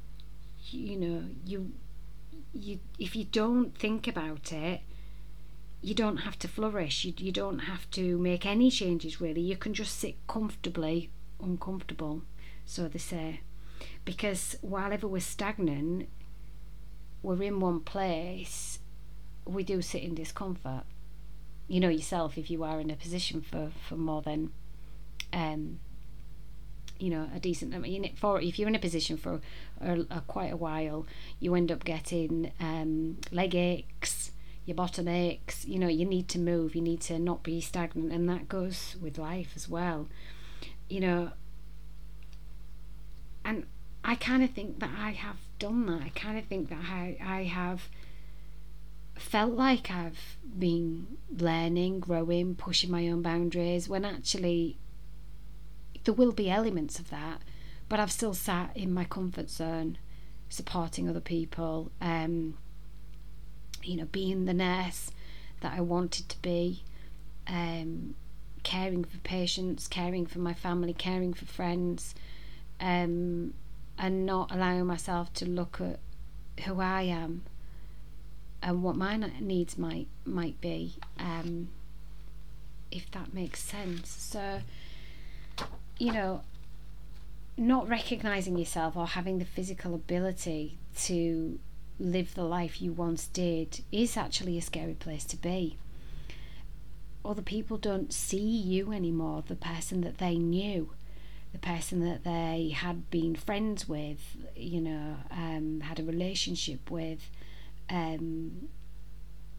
you 0.68 0.96
know, 0.96 1.24
you 1.44 1.72
you 2.52 2.80
if 2.98 3.16
you 3.16 3.24
don't 3.24 3.76
think 3.76 4.06
about 4.06 4.52
it, 4.52 4.80
you 5.80 5.94
don't 5.94 6.18
have 6.18 6.38
to 6.40 6.48
flourish. 6.48 7.04
You 7.04 7.14
you 7.16 7.32
don't 7.32 7.60
have 7.60 7.90
to 7.92 8.18
make 8.18 8.44
any 8.44 8.70
changes 8.70 9.20
really. 9.20 9.40
You 9.40 9.56
can 9.56 9.74
just 9.74 9.98
sit 9.98 10.16
comfortably 10.26 11.10
uncomfortable, 11.40 12.22
so 12.64 12.88
they 12.88 12.98
say. 12.98 13.40
Because 14.04 14.56
while 14.60 14.92
ever 14.92 15.08
we're 15.08 15.20
stagnant, 15.20 16.08
we're 17.22 17.42
in 17.42 17.60
one 17.60 17.80
place, 17.80 18.78
we 19.44 19.62
do 19.62 19.82
sit 19.82 20.02
in 20.02 20.14
discomfort. 20.14 20.84
You 21.68 21.80
know 21.80 21.88
yourself 21.88 22.38
if 22.38 22.50
you 22.50 22.62
are 22.62 22.80
in 22.80 22.90
a 22.90 22.96
position 22.96 23.40
for, 23.40 23.70
for 23.88 23.96
more 23.96 24.22
than 24.22 24.52
um 25.32 25.80
you 26.98 27.10
know 27.10 27.28
a 27.34 27.40
decent 27.40 27.74
I 27.74 27.78
mean 27.78 28.14
for 28.16 28.40
if 28.40 28.58
you're 28.58 28.68
in 28.68 28.74
a 28.74 28.80
position 28.80 29.16
for 29.16 29.40
a, 29.80 30.00
a, 30.10 30.22
quite 30.26 30.52
a 30.52 30.56
while 30.56 31.06
you 31.40 31.54
end 31.54 31.70
up 31.70 31.84
getting 31.84 32.52
um, 32.60 33.18
leg 33.30 33.54
aches 33.54 34.30
your 34.64 34.76
bottom 34.76 35.08
aches 35.08 35.64
you 35.66 35.78
know 35.78 35.88
you 35.88 36.04
need 36.04 36.28
to 36.28 36.38
move 36.38 36.74
you 36.74 36.82
need 36.82 37.00
to 37.02 37.18
not 37.18 37.42
be 37.42 37.60
stagnant 37.60 38.12
and 38.12 38.28
that 38.28 38.48
goes 38.48 38.96
with 39.00 39.18
life 39.18 39.52
as 39.54 39.68
well 39.68 40.08
you 40.88 41.00
know 41.00 41.32
and 43.44 43.66
I 44.02 44.14
kind 44.16 44.42
of 44.42 44.50
think 44.50 44.80
that 44.80 44.90
I 44.96 45.10
have 45.10 45.36
done 45.58 45.86
that. 45.86 46.02
I 46.02 46.08
kind 46.10 46.38
of 46.38 46.44
think 46.44 46.68
that 46.68 46.78
I, 46.88 47.16
I 47.24 47.42
have 47.44 47.88
felt 49.14 49.52
like 49.52 49.90
I've 49.90 50.36
been 50.58 51.18
learning, 51.36 52.00
growing, 52.00 52.54
pushing 52.54 52.90
my 52.90 53.08
own 53.08 53.22
boundaries 53.22 53.88
when 53.88 54.04
actually 54.04 54.76
there 56.04 56.14
will 56.14 56.32
be 56.32 56.50
elements 56.50 56.98
of 56.98 57.10
that, 57.10 57.40
but 57.88 57.98
I've 57.98 58.12
still 58.12 58.34
sat 58.34 58.76
in 58.76 58.92
my 58.92 59.04
comfort 59.04 59.50
zone, 59.50 59.98
supporting 60.48 61.08
other 61.08 61.20
people, 61.20 61.90
um, 62.00 62.56
you 63.82 63.96
know, 63.96 64.06
being 64.06 64.44
the 64.44 64.54
nurse 64.54 65.10
that 65.60 65.72
I 65.76 65.80
wanted 65.80 66.28
to 66.28 66.42
be, 66.42 66.82
um, 67.46 68.14
caring 68.62 69.04
for 69.04 69.18
patients, 69.18 69.88
caring 69.88 70.26
for 70.26 70.38
my 70.38 70.54
family, 70.54 70.92
caring 70.92 71.32
for 71.32 71.46
friends, 71.46 72.14
um, 72.80 73.54
and 73.98 74.26
not 74.26 74.50
allowing 74.52 74.86
myself 74.86 75.32
to 75.34 75.46
look 75.46 75.80
at 75.80 75.98
who 76.64 76.80
I 76.80 77.02
am 77.02 77.42
and 78.62 78.82
what 78.82 78.96
my 78.96 79.16
needs 79.40 79.78
might 79.78 80.08
might 80.24 80.60
be, 80.60 80.94
um, 81.18 81.68
if 82.90 83.10
that 83.12 83.32
makes 83.32 83.62
sense. 83.62 84.10
So, 84.10 84.60
you 85.98 86.12
know, 86.12 86.42
not 87.56 87.88
recognizing 87.88 88.58
yourself 88.58 88.96
or 88.96 89.06
having 89.06 89.38
the 89.38 89.44
physical 89.44 89.94
ability 89.94 90.78
to 90.98 91.58
live 91.98 92.34
the 92.34 92.44
life 92.44 92.82
you 92.82 92.92
once 92.92 93.26
did 93.28 93.82
is 93.90 94.16
actually 94.16 94.58
a 94.58 94.62
scary 94.62 94.94
place 94.94 95.24
to 95.24 95.36
be. 95.36 95.76
Other 97.24 97.42
people 97.42 97.76
don't 97.78 98.12
see 98.12 98.38
you 98.38 98.92
anymore, 98.92 99.42
the 99.46 99.56
person 99.56 100.02
that 100.02 100.18
they 100.18 100.36
knew 100.36 100.90
the 101.56 101.66
person 101.66 102.00
that 102.00 102.22
they 102.22 102.74
had 102.74 103.10
been 103.10 103.34
friends 103.34 103.88
with, 103.88 104.36
you 104.54 104.78
know, 104.78 105.16
um, 105.30 105.80
had 105.80 105.98
a 105.98 106.02
relationship 106.02 106.90
with, 106.90 107.30
um, 107.88 108.68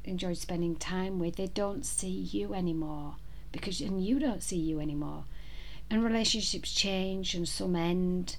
enjoyed 0.03 0.37
spending 0.37 0.75
time 0.75 1.17
with, 1.17 1.37
they 1.37 1.47
don't 1.47 1.83
see 1.83 2.07
you 2.07 2.53
anymore 2.53 3.15
because, 3.51 3.81
and 3.81 4.05
you 4.05 4.19
don't 4.19 4.43
see 4.43 4.57
you 4.57 4.79
anymore. 4.79 5.23
And 5.89 6.03
relationships 6.03 6.71
change 6.71 7.33
and 7.33 7.49
some 7.49 7.75
end. 7.75 8.37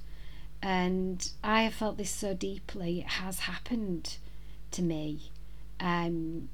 And 0.63 1.29
I 1.43 1.63
have 1.63 1.75
felt 1.75 1.97
this 1.97 2.11
so 2.11 2.35
deeply. 2.35 3.01
It 3.01 3.07
has 3.07 3.41
happened 3.41 4.19
to 4.71 4.83
me. 4.83 5.33
Um, 5.81 6.49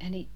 and 0.00 0.14
it, 0.14 0.28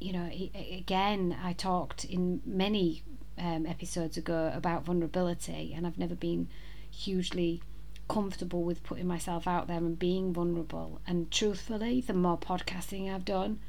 you 0.00 0.12
know, 0.12 0.28
it, 0.32 0.50
again, 0.80 1.36
I 1.40 1.52
talked 1.52 2.04
in 2.04 2.42
many 2.44 3.04
um, 3.38 3.66
episodes 3.66 4.16
ago 4.16 4.50
about 4.54 4.84
vulnerability, 4.84 5.72
and 5.74 5.86
I've 5.86 5.98
never 5.98 6.14
been 6.14 6.48
hugely 6.90 7.62
comfortable 8.08 8.62
with 8.62 8.82
putting 8.82 9.06
myself 9.06 9.46
out 9.46 9.66
there 9.66 9.78
and 9.78 9.98
being 9.98 10.32
vulnerable. 10.32 11.00
And 11.06 11.30
truthfully, 11.30 12.00
the 12.00 12.14
more 12.14 12.38
podcasting 12.38 13.12
I've 13.12 13.24
done, 13.24 13.60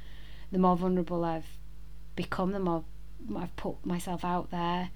the 0.52 0.60
more 0.60 0.76
vulnerable 0.76 1.24
I've 1.24 1.58
become, 2.16 2.52
the 2.52 2.60
more 2.60 2.84
I've 3.36 3.56
put 3.56 3.86
myself 3.86 4.24
out 4.24 4.52
there. 4.52 4.90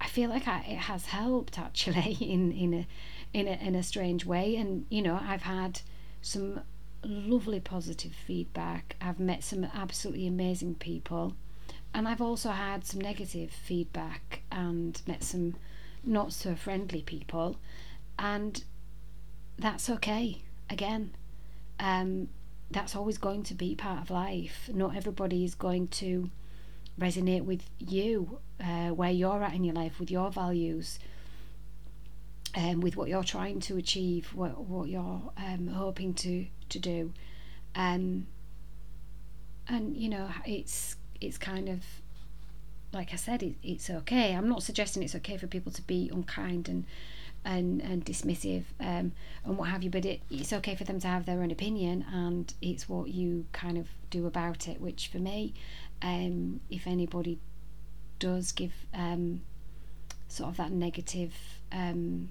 I 0.00 0.06
feel 0.08 0.30
like 0.30 0.48
I, 0.48 0.60
it 0.68 0.78
has 0.78 1.06
helped 1.06 1.58
actually 1.58 2.12
in 2.20 2.52
in 2.52 2.74
a 2.74 2.86
in 3.32 3.46
a 3.46 3.52
in 3.52 3.74
a 3.74 3.82
strange 3.82 4.24
way. 4.24 4.56
And 4.56 4.86
you 4.90 5.02
know, 5.02 5.18
I've 5.22 5.42
had 5.42 5.80
some 6.20 6.60
lovely 7.04 7.60
positive 7.60 8.12
feedback. 8.12 8.96
I've 9.00 9.20
met 9.20 9.44
some 9.44 9.64
absolutely 9.64 10.26
amazing 10.26 10.76
people 10.76 11.34
and 11.94 12.08
I've 12.08 12.22
also 12.22 12.50
had 12.50 12.86
some 12.86 13.00
negative 13.00 13.50
feedback 13.50 14.42
and 14.50 15.00
met 15.06 15.22
some 15.22 15.56
not 16.04 16.32
so 16.32 16.54
friendly 16.54 17.02
people, 17.02 17.56
and 18.18 18.62
that's 19.58 19.88
okay. 19.90 20.42
Again, 20.70 21.14
um, 21.78 22.28
that's 22.70 22.96
always 22.96 23.18
going 23.18 23.42
to 23.44 23.54
be 23.54 23.74
part 23.74 24.00
of 24.00 24.10
life. 24.10 24.70
Not 24.72 24.96
everybody 24.96 25.44
is 25.44 25.54
going 25.54 25.88
to 25.88 26.30
resonate 26.98 27.44
with 27.44 27.62
you, 27.78 28.38
uh, 28.60 28.88
where 28.88 29.10
you're 29.10 29.42
at 29.42 29.54
in 29.54 29.64
your 29.64 29.74
life, 29.74 30.00
with 30.00 30.10
your 30.10 30.30
values, 30.30 30.98
um, 32.54 32.80
with 32.80 32.96
what 32.96 33.08
you're 33.08 33.24
trying 33.24 33.60
to 33.60 33.76
achieve, 33.76 34.32
what 34.34 34.58
what 34.58 34.88
you're 34.88 35.22
um, 35.36 35.68
hoping 35.68 36.14
to 36.14 36.46
to 36.70 36.78
do, 36.78 37.12
um, 37.74 38.26
and 39.68 39.96
you 39.96 40.08
know 40.08 40.28
it's 40.46 40.96
it's 41.22 41.38
kind 41.38 41.68
of 41.68 41.84
like 42.92 43.12
I 43.12 43.16
said, 43.16 43.42
it, 43.42 43.54
it's 43.62 43.88
okay. 43.88 44.34
I'm 44.34 44.48
not 44.48 44.62
suggesting 44.62 45.02
it's 45.02 45.14
okay 45.14 45.36
for 45.36 45.46
people 45.46 45.72
to 45.72 45.82
be 45.82 46.10
unkind 46.12 46.68
and 46.68 46.84
and 47.44 47.80
and 47.80 48.04
dismissive 48.04 48.64
um, 48.78 49.12
and 49.44 49.58
what 49.58 49.68
have 49.68 49.82
you, 49.82 49.90
but 49.90 50.04
it, 50.04 50.20
it's 50.30 50.52
okay 50.52 50.76
for 50.76 50.84
them 50.84 51.00
to 51.00 51.08
have 51.08 51.26
their 51.26 51.42
own 51.42 51.50
opinion, 51.50 52.04
and 52.12 52.52
it's 52.60 52.88
what 52.88 53.08
you 53.08 53.46
kind 53.52 53.78
of 53.78 53.88
do 54.10 54.26
about 54.26 54.68
it. 54.68 54.80
Which 54.80 55.08
for 55.08 55.18
me, 55.18 55.54
um, 56.02 56.60
if 56.70 56.86
anybody 56.86 57.38
does 58.18 58.52
give 58.52 58.72
um, 58.94 59.40
sort 60.28 60.50
of 60.50 60.56
that 60.58 60.70
negative 60.70 61.34
um, 61.72 62.28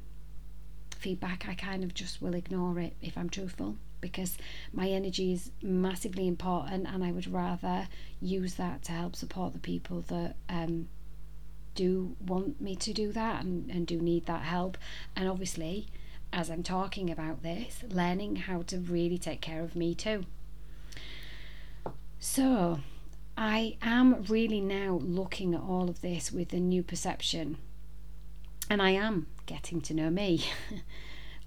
feedback, 0.95 1.45
I 1.49 1.55
kind 1.55 1.83
of 1.83 1.93
just 1.93 2.21
will 2.21 2.35
ignore 2.35 2.79
it 2.79 2.93
if 3.01 3.17
I'm 3.17 3.29
truthful 3.29 3.75
because 4.01 4.37
my 4.73 4.89
energy 4.89 5.31
is 5.31 5.51
massively 5.61 6.27
important 6.27 6.87
and 6.87 7.03
I 7.03 7.11
would 7.11 7.31
rather 7.31 7.87
use 8.19 8.55
that 8.55 8.83
to 8.83 8.91
help 8.91 9.15
support 9.15 9.53
the 9.53 9.59
people 9.59 10.01
that 10.07 10.35
um, 10.49 10.87
do 11.75 12.15
want 12.25 12.59
me 12.59 12.75
to 12.75 12.93
do 12.93 13.11
that 13.11 13.43
and, 13.43 13.69
and 13.69 13.87
do 13.87 13.99
need 14.01 14.25
that 14.25 14.41
help. 14.41 14.77
And 15.15 15.29
obviously, 15.29 15.87
as 16.33 16.49
I'm 16.49 16.63
talking 16.63 17.09
about 17.09 17.43
this, 17.43 17.83
learning 17.89 18.37
how 18.37 18.63
to 18.63 18.77
really 18.77 19.17
take 19.17 19.41
care 19.41 19.61
of 19.61 19.75
me 19.75 19.93
too. 19.95 20.25
So, 22.19 22.79
I 23.37 23.77
am 23.81 24.23
really 24.23 24.61
now 24.61 24.99
looking 25.01 25.55
at 25.55 25.61
all 25.61 25.89
of 25.89 26.01
this 26.01 26.31
with 26.31 26.53
a 26.53 26.59
new 26.59 26.83
perception, 26.83 27.57
and 28.69 28.81
I 28.81 28.91
am 28.91 29.27
getting 29.45 29.81
to 29.81 29.93
know 29.93 30.09
me. 30.09 30.45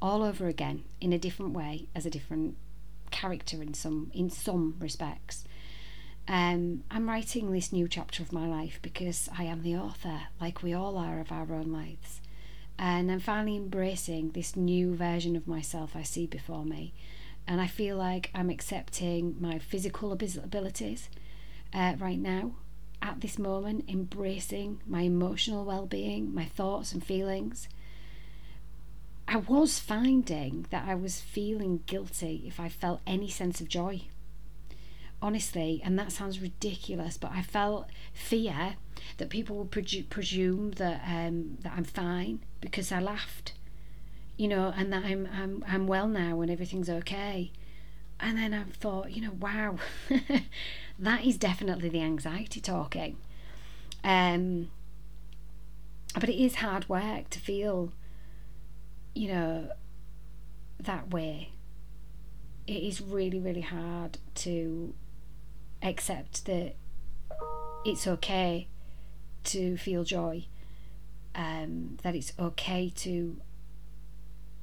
all 0.05 0.23
over 0.23 0.49
again 0.49 0.85
in 1.01 1.15
a 1.15 1.19
different 1.19 1.53
way 1.53 1.89
as 1.95 2.05
a 2.05 2.11
different 2.11 2.55
character 3.11 3.63
in 3.63 3.73
some 3.73 4.11
in 4.13 4.29
some 4.29 4.77
respects. 4.79 5.45
Um, 6.29 6.85
I'm 6.91 7.09
writing 7.09 7.51
this 7.51 7.73
new 7.73 7.89
chapter 7.89 8.23
of 8.23 8.31
my 8.31 8.47
life 8.47 8.79
because 8.83 9.31
I 9.39 9.45
am 9.45 9.63
the 9.63 9.77
author, 9.77 10.21
like 10.39 10.63
we 10.63 10.75
all 10.75 10.99
are 10.99 11.21
of 11.21 11.33
our 11.33 11.51
own 11.55 11.73
lives. 11.73 12.21
And 12.79 13.11
I'm 13.11 13.21
finally 13.21 13.57
embracing 13.57 14.33
this 14.33 14.57
new 14.57 14.95
version 14.95 15.37
of 15.37 15.49
myself 15.49 15.97
I 15.97 16.03
see 16.03 16.27
before 16.27 16.67
me. 16.67 16.93
And 17.47 17.59
I 17.59 17.67
feel 17.67 17.97
like 17.97 18.31
I'm 18.35 18.51
accepting 18.51 19.37
my 19.41 19.59
physical 19.59 20.13
abilities 20.13 21.09
uh, 21.73 21.95
right 21.99 22.19
now, 22.19 22.57
at 23.01 23.21
this 23.23 23.39
moment, 23.39 23.89
embracing 23.89 24.81
my 24.87 25.03
emotional 25.03 25.65
well 25.65 25.87
being, 25.87 26.35
my 26.35 26.45
thoughts 26.45 26.93
and 26.93 27.03
feelings, 27.03 27.69
I 29.35 29.39
was 29.39 29.81
finding 29.81 30.67
that 30.71 30.87
I 30.87 30.95
was 30.95 31.21
feeling 31.21 31.81
guilty 31.87 32.45
if 32.47 32.61
I 32.61 32.69
felt 32.69 33.01
any 33.05 33.29
sense 33.29 33.61
of 33.61 33.69
joy. 33.69 34.03
Honestly, 35.21 35.81
and 35.85 35.99
that 35.99 36.13
sounds 36.13 36.41
ridiculous, 36.41 37.17
but 37.19 37.33
I 37.33 37.43
felt 37.43 37.89
fear 38.13 38.77
that 39.17 39.31
people 39.31 39.57
would 39.57 39.73
presume 40.09 40.71
that 40.73 41.03
um, 41.05 41.59
that 41.63 41.73
I'm 41.77 41.83
fine 41.83 42.45
because 42.61 42.93
I 42.93 43.01
laughed, 43.01 43.55
you 44.37 44.47
know, 44.47 44.73
and 44.77 44.93
that 44.93 45.05
I'm 45.05 45.29
I'm 45.37 45.65
I'm 45.67 45.87
well 45.89 46.07
now 46.07 46.41
and 46.41 46.49
everything's 46.51 46.89
okay. 46.91 47.51
and 48.21 48.39
then 48.39 48.55
I've 48.55 48.75
thought, 48.75 49.11
you 49.13 49.23
know, 49.23 49.33
wow, 49.41 49.77
that 50.99 51.25
is 51.25 51.37
definitely 51.37 51.89
the 51.89 52.03
anxiety 52.03 52.61
talking. 52.61 53.17
Um, 54.05 54.71
but 56.15 56.29
it 56.29 56.41
is 56.41 56.57
hard 56.57 56.89
work 56.89 57.31
to 57.31 57.41
feel, 57.41 57.93
you 59.15 59.29
know, 59.29 59.69
that 60.79 61.11
way. 61.11 61.51
It 62.67 62.83
is 62.83 63.01
really, 63.01 63.39
really 63.39 63.61
hard 63.61 64.19
to 64.37 64.95
accept 65.83 66.47
that 66.47 66.75
it's 67.85 68.07
okay 68.07 68.69
to 69.45 69.77
feel 69.77 70.05
joy, 70.05 70.47
um, 71.35 71.99
that 72.03 72.15
it's 72.15 72.33
okay 72.39 72.91
to 72.97 73.41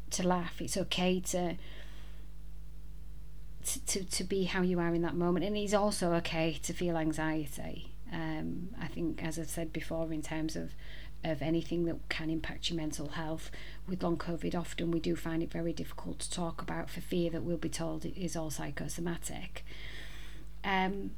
to 0.09 0.27
laugh, 0.27 0.59
it's 0.59 0.75
okay 0.75 1.19
to 1.21 1.55
to, 3.63 4.03
to 4.03 4.23
be 4.23 4.45
how 4.45 4.61
you 4.61 4.79
are 4.79 4.93
in 4.93 5.03
that 5.03 5.15
moment. 5.15 5.45
And 5.45 5.55
it's 5.55 5.73
also 5.73 6.13
okay 6.13 6.59
to 6.63 6.73
feel 6.73 6.97
anxiety. 6.97 7.93
Um, 8.11 8.69
I 8.81 8.87
think, 8.87 9.23
as 9.23 9.39
I've 9.39 9.49
said 9.49 9.71
before, 9.71 10.11
in 10.11 10.21
terms 10.21 10.55
of 10.55 10.71
of 11.23 11.41
anything 11.41 11.85
that 11.85 11.97
can 12.09 12.29
impact 12.29 12.69
your 12.69 12.77
mental 12.77 13.09
health 13.09 13.51
with 13.87 14.01
long 14.03 14.17
COVID, 14.17 14.55
often 14.55 14.91
we 14.91 14.99
do 14.99 15.15
find 15.15 15.43
it 15.43 15.51
very 15.51 15.73
difficult 15.73 16.19
to 16.19 16.31
talk 16.31 16.61
about 16.61 16.89
for 16.89 17.01
fear 17.01 17.29
that 17.29 17.43
we'll 17.43 17.57
be 17.57 17.69
told 17.69 18.05
it 18.05 18.19
is 18.19 18.35
all 18.35 18.49
psychosomatic. 18.49 19.63
Um, 20.63 21.11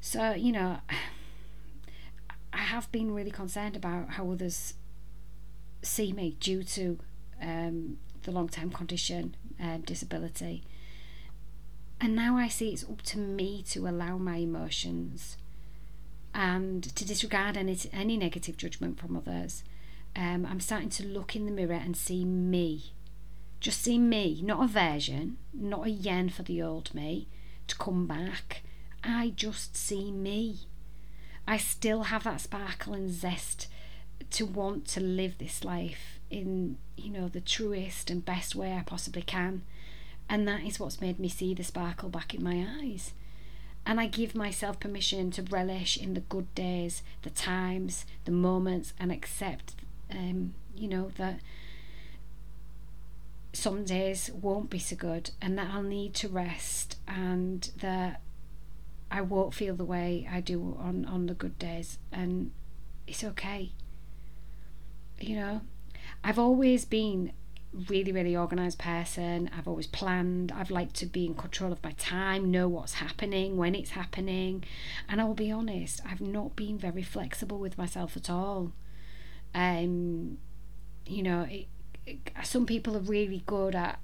so, 0.00 0.32
you 0.32 0.52
know, 0.52 0.78
I 2.52 2.58
have 2.58 2.90
been 2.92 3.12
really 3.12 3.30
concerned 3.30 3.76
about 3.76 4.10
how 4.10 4.30
others 4.30 4.74
see 5.82 6.12
me 6.12 6.36
due 6.38 6.62
to 6.62 6.98
um, 7.40 7.98
the 8.22 8.30
long 8.30 8.48
term 8.48 8.70
condition, 8.70 9.36
um, 9.60 9.80
disability. 9.82 10.64
And 12.00 12.14
now 12.16 12.36
I 12.36 12.48
see 12.48 12.70
it's 12.70 12.84
up 12.84 13.02
to 13.02 13.18
me 13.18 13.62
to 13.68 13.86
allow 13.86 14.18
my 14.18 14.36
emotions 14.36 15.36
and 16.34 16.82
to 16.94 17.04
disregard 17.04 17.56
any, 17.56 17.76
any 17.92 18.16
negative 18.16 18.56
judgment 18.56 18.98
from 18.98 19.16
others. 19.16 19.64
Um, 20.14 20.46
I'm 20.46 20.60
starting 20.60 20.90
to 20.90 21.06
look 21.06 21.34
in 21.34 21.46
the 21.46 21.52
mirror 21.52 21.72
and 21.72 21.96
see 21.96 22.24
me. 22.24 22.92
Just 23.60 23.82
see 23.82 23.98
me, 23.98 24.40
not 24.42 24.64
a 24.64 24.66
version, 24.66 25.38
not 25.54 25.86
a 25.86 25.90
yen 25.90 26.28
for 26.28 26.42
the 26.42 26.60
old 26.60 26.94
me 26.94 27.28
to 27.68 27.76
come 27.76 28.06
back. 28.06 28.62
I 29.04 29.32
just 29.36 29.76
see 29.76 30.10
me. 30.10 30.66
I 31.46 31.56
still 31.56 32.04
have 32.04 32.24
that 32.24 32.40
sparkle 32.40 32.94
and 32.94 33.10
zest 33.10 33.68
to 34.30 34.46
want 34.46 34.86
to 34.88 35.00
live 35.00 35.38
this 35.38 35.64
life 35.64 36.18
in, 36.30 36.78
you 36.96 37.10
know, 37.10 37.28
the 37.28 37.40
truest 37.40 38.10
and 38.10 38.24
best 38.24 38.54
way 38.54 38.72
I 38.72 38.82
possibly 38.82 39.22
can. 39.22 39.62
And 40.28 40.46
that 40.48 40.62
is 40.62 40.80
what's 40.80 41.00
made 41.00 41.18
me 41.18 41.28
see 41.28 41.52
the 41.54 41.64
sparkle 41.64 42.08
back 42.08 42.34
in 42.34 42.42
my 42.42 42.66
eyes. 42.80 43.12
And 43.84 43.98
I 44.00 44.06
give 44.06 44.34
myself 44.34 44.78
permission 44.78 45.30
to 45.32 45.42
relish 45.42 45.96
in 45.96 46.14
the 46.14 46.20
good 46.20 46.54
days, 46.54 47.02
the 47.22 47.30
times, 47.30 48.06
the 48.24 48.30
moments, 48.30 48.92
and 48.98 49.10
accept, 49.10 49.74
um, 50.10 50.54
you 50.76 50.86
know, 50.86 51.10
that 51.16 51.40
some 53.52 53.84
days 53.84 54.30
won't 54.32 54.70
be 54.70 54.78
so 54.78 54.96
good 54.96 55.30
and 55.40 55.58
that 55.58 55.70
I'll 55.72 55.82
need 55.82 56.14
to 56.14 56.28
rest 56.28 56.96
and 57.06 57.70
that 57.80 58.22
I 59.10 59.20
won't 59.20 59.52
feel 59.52 59.74
the 59.74 59.84
way 59.84 60.28
I 60.30 60.40
do 60.40 60.76
on, 60.80 61.04
on 61.04 61.26
the 61.26 61.34
good 61.34 61.58
days. 61.58 61.98
And 62.10 62.52
it's 63.06 63.22
okay. 63.22 63.72
You 65.20 65.36
know, 65.36 65.60
I've 66.24 66.38
always 66.38 66.84
been 66.84 67.32
really 67.88 68.12
really 68.12 68.36
organized 68.36 68.78
person. 68.78 69.50
I've 69.56 69.68
always 69.68 69.86
planned. 69.86 70.52
I've 70.52 70.70
liked 70.70 70.94
to 70.96 71.06
be 71.06 71.26
in 71.26 71.34
control 71.34 71.72
of 71.72 71.82
my 71.82 71.92
time 71.92 72.50
know 72.50 72.68
what's 72.68 72.94
happening 72.94 73.56
when 73.56 73.74
it's 73.74 73.90
happening. 73.90 74.64
And 75.08 75.20
i'll 75.20 75.34
be 75.34 75.50
honest 75.50 76.00
i've 76.06 76.20
not 76.20 76.56
been 76.56 76.78
very 76.78 77.02
flexible 77.02 77.58
with 77.58 77.78
myself 77.78 78.16
at 78.16 78.28
all. 78.30 78.72
Um 79.54 80.38
you 81.06 81.22
know 81.22 81.42
it, 81.42 81.66
it, 82.06 82.18
some 82.44 82.66
people 82.66 82.96
are 82.96 83.00
really 83.00 83.42
good 83.46 83.74
at 83.74 83.98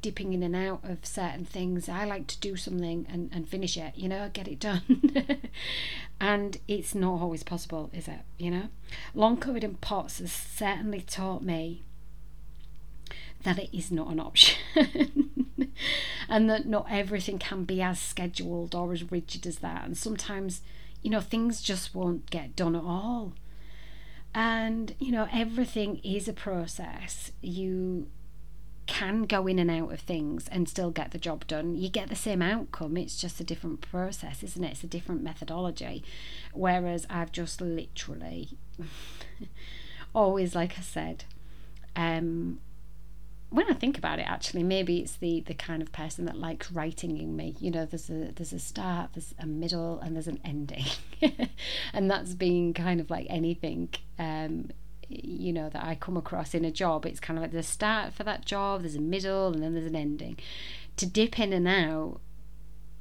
dipping 0.00 0.32
in 0.32 0.42
and 0.42 0.56
out 0.56 0.80
of 0.82 1.06
certain 1.06 1.44
things. 1.44 1.88
I 1.88 2.04
like 2.04 2.26
to 2.26 2.40
do 2.40 2.56
something 2.56 3.06
and, 3.08 3.30
and 3.32 3.48
finish 3.48 3.76
it 3.76 3.96
you 3.96 4.08
know 4.08 4.30
get 4.32 4.48
it 4.48 4.58
done. 4.60 4.82
And 6.20 6.58
it's 6.68 6.94
not 6.94 7.20
always 7.20 7.42
possible 7.42 7.90
is 7.92 8.06
it? 8.06 8.20
You 8.38 8.50
know? 8.52 8.68
Long 9.12 9.36
covid 9.36 9.64
and 9.64 9.80
pots 9.80 10.18
has 10.18 10.30
certainly 10.30 11.00
taught 11.00 11.42
me 11.42 11.82
that 13.44 13.58
it 13.58 13.76
is 13.76 13.90
not 13.90 14.10
an 14.10 14.20
option 14.20 14.58
and 16.28 16.48
that 16.48 16.66
not 16.66 16.86
everything 16.90 17.38
can 17.38 17.64
be 17.64 17.82
as 17.82 17.98
scheduled 18.00 18.74
or 18.74 18.92
as 18.92 19.10
rigid 19.10 19.46
as 19.46 19.58
that. 19.58 19.84
And 19.84 19.96
sometimes, 19.96 20.62
you 21.02 21.10
know, 21.10 21.20
things 21.20 21.62
just 21.62 21.94
won't 21.94 22.30
get 22.30 22.56
done 22.56 22.76
at 22.76 22.82
all. 22.82 23.32
And, 24.34 24.94
you 24.98 25.12
know, 25.12 25.28
everything 25.32 26.00
is 26.02 26.26
a 26.26 26.32
process. 26.32 27.32
You 27.42 28.06
can 28.86 29.22
go 29.24 29.46
in 29.46 29.58
and 29.58 29.70
out 29.70 29.92
of 29.92 30.00
things 30.00 30.48
and 30.48 30.68
still 30.68 30.90
get 30.90 31.12
the 31.12 31.18
job 31.18 31.46
done. 31.46 31.74
You 31.74 31.88
get 31.88 32.08
the 32.08 32.16
same 32.16 32.42
outcome, 32.42 32.96
it's 32.96 33.20
just 33.20 33.40
a 33.40 33.44
different 33.44 33.80
process, 33.80 34.42
isn't 34.42 34.64
it? 34.64 34.72
It's 34.72 34.84
a 34.84 34.88
different 34.88 35.22
methodology. 35.22 36.02
Whereas 36.52 37.06
I've 37.08 37.32
just 37.32 37.60
literally 37.60 38.50
always, 40.14 40.54
like 40.54 40.78
I 40.78 40.82
said, 40.82 41.24
um, 41.94 42.60
when 43.52 43.70
I 43.70 43.74
think 43.74 43.98
about 43.98 44.18
it, 44.18 44.26
actually, 44.26 44.62
maybe 44.62 45.00
it's 45.00 45.16
the 45.16 45.40
the 45.40 45.54
kind 45.54 45.82
of 45.82 45.92
person 45.92 46.24
that 46.24 46.38
likes 46.38 46.72
writing 46.72 47.18
in 47.18 47.36
me. 47.36 47.54
You 47.60 47.70
know, 47.70 47.84
there's 47.84 48.08
a 48.10 48.32
there's 48.32 48.52
a 48.52 48.58
start, 48.58 49.10
there's 49.14 49.34
a 49.38 49.46
middle, 49.46 50.00
and 50.00 50.16
there's 50.16 50.28
an 50.28 50.40
ending, 50.44 50.86
and 51.92 52.10
that's 52.10 52.34
being 52.34 52.74
kind 52.74 53.00
of 53.00 53.10
like 53.10 53.26
anything. 53.28 53.90
Um, 54.18 54.70
you 55.08 55.52
know 55.52 55.68
that 55.68 55.84
I 55.84 55.94
come 55.94 56.16
across 56.16 56.54
in 56.54 56.64
a 56.64 56.70
job. 56.70 57.04
It's 57.04 57.20
kind 57.20 57.38
of 57.38 57.42
like 57.42 57.52
a 57.52 57.62
start 57.62 58.14
for 58.14 58.24
that 58.24 58.44
job, 58.44 58.82
there's 58.82 58.96
a 58.96 59.00
middle, 59.00 59.52
and 59.52 59.62
then 59.62 59.74
there's 59.74 59.86
an 59.86 59.96
ending. 59.96 60.38
To 60.96 61.06
dip 61.06 61.38
in 61.38 61.52
and 61.52 61.68
out, 61.68 62.20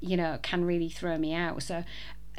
you 0.02 0.18
know, 0.18 0.40
can 0.42 0.66
really 0.66 0.90
throw 0.90 1.18
me 1.18 1.34
out. 1.34 1.64
So 1.64 1.84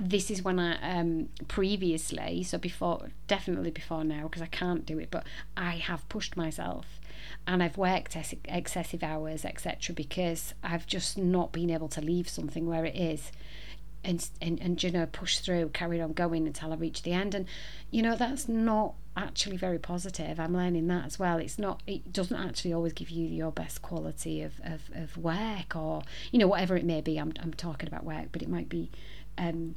this 0.03 0.31
is 0.31 0.43
when 0.43 0.59
I 0.59 0.99
um 0.99 1.29
previously, 1.49 2.43
so 2.43 2.59
before, 2.59 3.11
definitely 3.29 3.71
before 3.71 4.05
now, 4.05 4.25
because 4.25 4.43
I 4.43 4.47
can't 4.47 4.85
do 4.85 4.99
it, 4.99 5.11
but 5.11 5.25
I 5.57 5.77
have 5.77 6.09
pushed 6.09 6.37
myself 6.37 7.01
and 7.47 7.63
I've 7.63 7.79
worked 7.79 8.17
excessive 8.45 9.03
hours, 9.03 9.45
etc., 9.45 9.95
because 9.95 10.55
I've 10.63 10.87
just 10.87 11.19
not 11.19 11.53
been 11.53 11.71
able 11.71 11.89
to 11.89 12.01
leave 12.01 12.29
something 12.29 12.67
where 12.67 12.85
it 12.85 12.97
is. 12.97 13.33
And, 14.05 14.29
and 14.41 14.61
and 14.61 14.83
you 14.83 14.91
know 14.91 15.07
push 15.07 15.39
through 15.39 15.69
carry 15.69 16.01
on 16.01 16.13
going 16.13 16.49
until 16.49 16.73
I 16.73 16.75
reach 16.75 17.03
the 17.03 17.13
end 17.13 17.37
and 17.37 17.47
you 17.93 18.03
know 18.03 18.17
that's 18.17 18.49
not 18.49 18.95
actually 19.17 19.57
very 19.57 19.79
positive 19.79 20.41
I'm 20.41 20.57
learning 20.57 20.89
that 20.89 21.07
as 21.07 21.21
well 21.21 21.39
it's 21.39 21.57
not 21.57 21.85
it 21.87 22.13
doesn't 22.13 22.37
actually 22.37 22.73
always 22.73 22.95
give 22.95 23.11
you 23.11 23.29
your 23.29 23.53
best 23.53 23.81
quality 23.81 24.43
of, 24.43 24.55
of, 24.65 24.91
of 24.93 25.17
work 25.17 25.77
or 25.77 26.03
you 26.33 26.41
know 26.41 26.49
whatever 26.49 26.77
it 26.77 26.85
may 26.85 27.01
be 27.01 27.17
I'm, 27.17 27.33
I'm 27.41 27.55
talking 27.55 27.89
about 27.89 28.03
work 28.03 28.31
but 28.33 28.43
it 28.43 28.49
might 28.49 28.69
be 28.69 28.91
um 29.39 29.77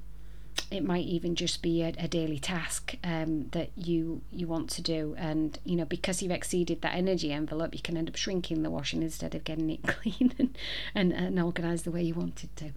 it 0.71 0.83
might 0.83 1.05
even 1.05 1.35
just 1.35 1.61
be 1.61 1.81
a, 1.83 1.93
a 1.99 2.07
daily 2.07 2.39
task 2.39 2.95
um, 3.03 3.49
that 3.49 3.69
you 3.75 4.21
you 4.31 4.47
want 4.47 4.69
to 4.71 4.81
do. 4.81 5.15
And 5.17 5.57
you 5.63 5.75
know 5.75 5.85
because 5.85 6.21
you've 6.21 6.31
exceeded 6.31 6.81
that 6.81 6.95
energy 6.95 7.31
envelope 7.31 7.73
you 7.73 7.81
can 7.81 7.97
end 7.97 8.09
up 8.09 8.15
shrinking 8.15 8.63
the 8.63 8.69
washing 8.69 9.01
instead 9.03 9.35
of 9.35 9.43
getting 9.43 9.69
it 9.69 9.83
clean 9.87 10.33
and, 10.39 10.57
and, 10.93 11.13
and 11.13 11.39
organized 11.39 11.85
the 11.85 11.91
way 11.91 12.03
you 12.03 12.13
wanted 12.13 12.55
to 12.57 12.71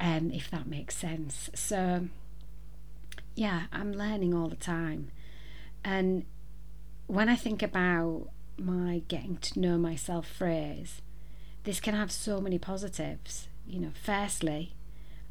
um, 0.00 0.30
if 0.30 0.50
that 0.50 0.66
makes 0.66 0.96
sense. 0.96 1.50
So 1.54 2.08
yeah 3.34 3.62
i'm 3.72 3.92
learning 3.92 4.34
all 4.34 4.48
the 4.48 4.56
time. 4.56 5.10
And 5.84 6.24
when 7.06 7.28
i 7.28 7.36
think 7.36 7.62
about 7.62 8.28
my 8.58 9.02
getting 9.08 9.38
to 9.38 9.58
know 9.58 9.78
myself 9.78 10.26
phrase 10.26 11.00
this 11.64 11.80
can 11.80 11.94
have 11.94 12.10
so 12.10 12.40
many 12.40 12.58
positives. 12.58 13.48
You 13.66 13.80
know 13.80 13.92
firstly 14.02 14.74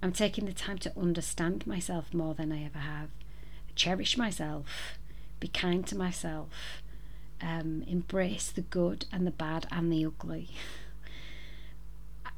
I'm 0.02 0.12
taking 0.12 0.46
the 0.46 0.54
time 0.54 0.80
to 0.80 1.00
understand 1.00 1.68
myself 1.68 2.14
more 2.14 2.34
than 2.34 2.52
I 2.52 2.66
ever 2.66 2.80
have, 2.80 3.10
cherish 3.76 4.18
myself, 4.18 4.98
be 5.40 5.48
kind 5.48 5.86
to 5.88 5.96
myself, 5.96 6.82
um, 7.42 7.84
embrace 7.88 8.50
the 8.50 8.62
good 8.62 9.06
and 9.12 9.28
the 9.28 9.32
bad 9.32 9.68
and 9.72 9.92
the 9.92 10.06
ugly. 10.06 10.50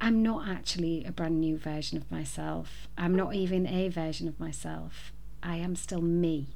I'm 0.02 0.22
not 0.22 0.50
actually 0.50 1.06
a 1.06 1.14
brand 1.14 1.40
new 1.40 1.58
version 1.58 1.98
of 1.98 2.12
myself. 2.12 2.90
I'm 2.98 3.16
not 3.16 3.36
even 3.36 3.66
a 3.66 3.88
version 3.88 4.28
of 4.28 4.38
myself. 4.38 5.14
I 5.42 5.56
am 5.58 5.78
still 5.78 6.02
me. 6.02 6.48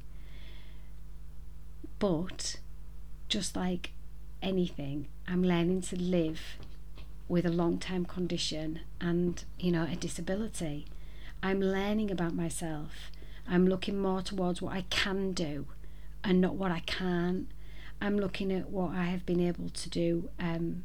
But 2.00 2.58
just 3.30 3.56
like 3.56 3.92
anything, 4.42 5.08
I'm 5.28 5.44
learning 5.44 5.82
to 5.84 5.96
live 5.96 6.42
with 7.30 7.46
a 7.46 7.50
long 7.50 7.80
term 7.80 8.04
condition 8.04 8.82
and, 9.00 9.42
you 9.58 9.72
know, 9.72 9.88
a 9.90 9.96
disability. 9.96 10.86
I'm 11.42 11.62
learning 11.62 12.12
about 12.12 12.34
myself. 12.34 13.12
I'm 13.48 13.68
looking 13.68 14.00
more 14.00 14.22
towards 14.22 14.62
what 14.62 14.74
I 14.74 14.82
can 14.90 15.32
do 15.34 15.68
and 16.24 16.42
not 16.42 16.56
what 16.56 16.72
I 16.72 16.82
can't. 16.82 17.48
I'm 18.02 18.18
looking 18.20 18.52
at 18.52 18.70
what 18.70 18.92
I 18.92 19.06
have 19.06 19.26
been 19.26 19.40
able 19.40 19.70
to 19.70 19.90
do 19.90 20.30
um, 20.40 20.84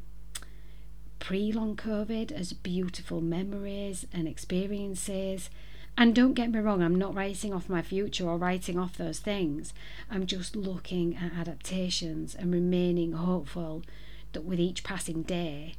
pre 1.19 1.51
long 1.51 1.75
COVID 1.75 2.31
as 2.31 2.53
beautiful 2.53 3.21
memories 3.21 4.05
and 4.13 4.27
experiences. 4.27 5.49
And 5.95 6.15
don't 6.15 6.33
get 6.33 6.51
me 6.51 6.59
wrong, 6.59 6.81
I'm 6.81 6.95
not 6.95 7.13
writing 7.13 7.53
off 7.53 7.69
my 7.69 7.83
future 7.83 8.27
or 8.27 8.37
writing 8.37 8.79
off 8.79 8.97
those 8.97 9.19
things. 9.19 9.73
I'm 10.09 10.25
just 10.25 10.55
looking 10.55 11.15
at 11.15 11.33
adaptations 11.33 12.33
and 12.33 12.51
remaining 12.51 13.11
hopeful 13.11 13.83
that 14.31 14.43
with 14.43 14.59
each 14.59 14.83
passing 14.83 15.21
day, 15.21 15.75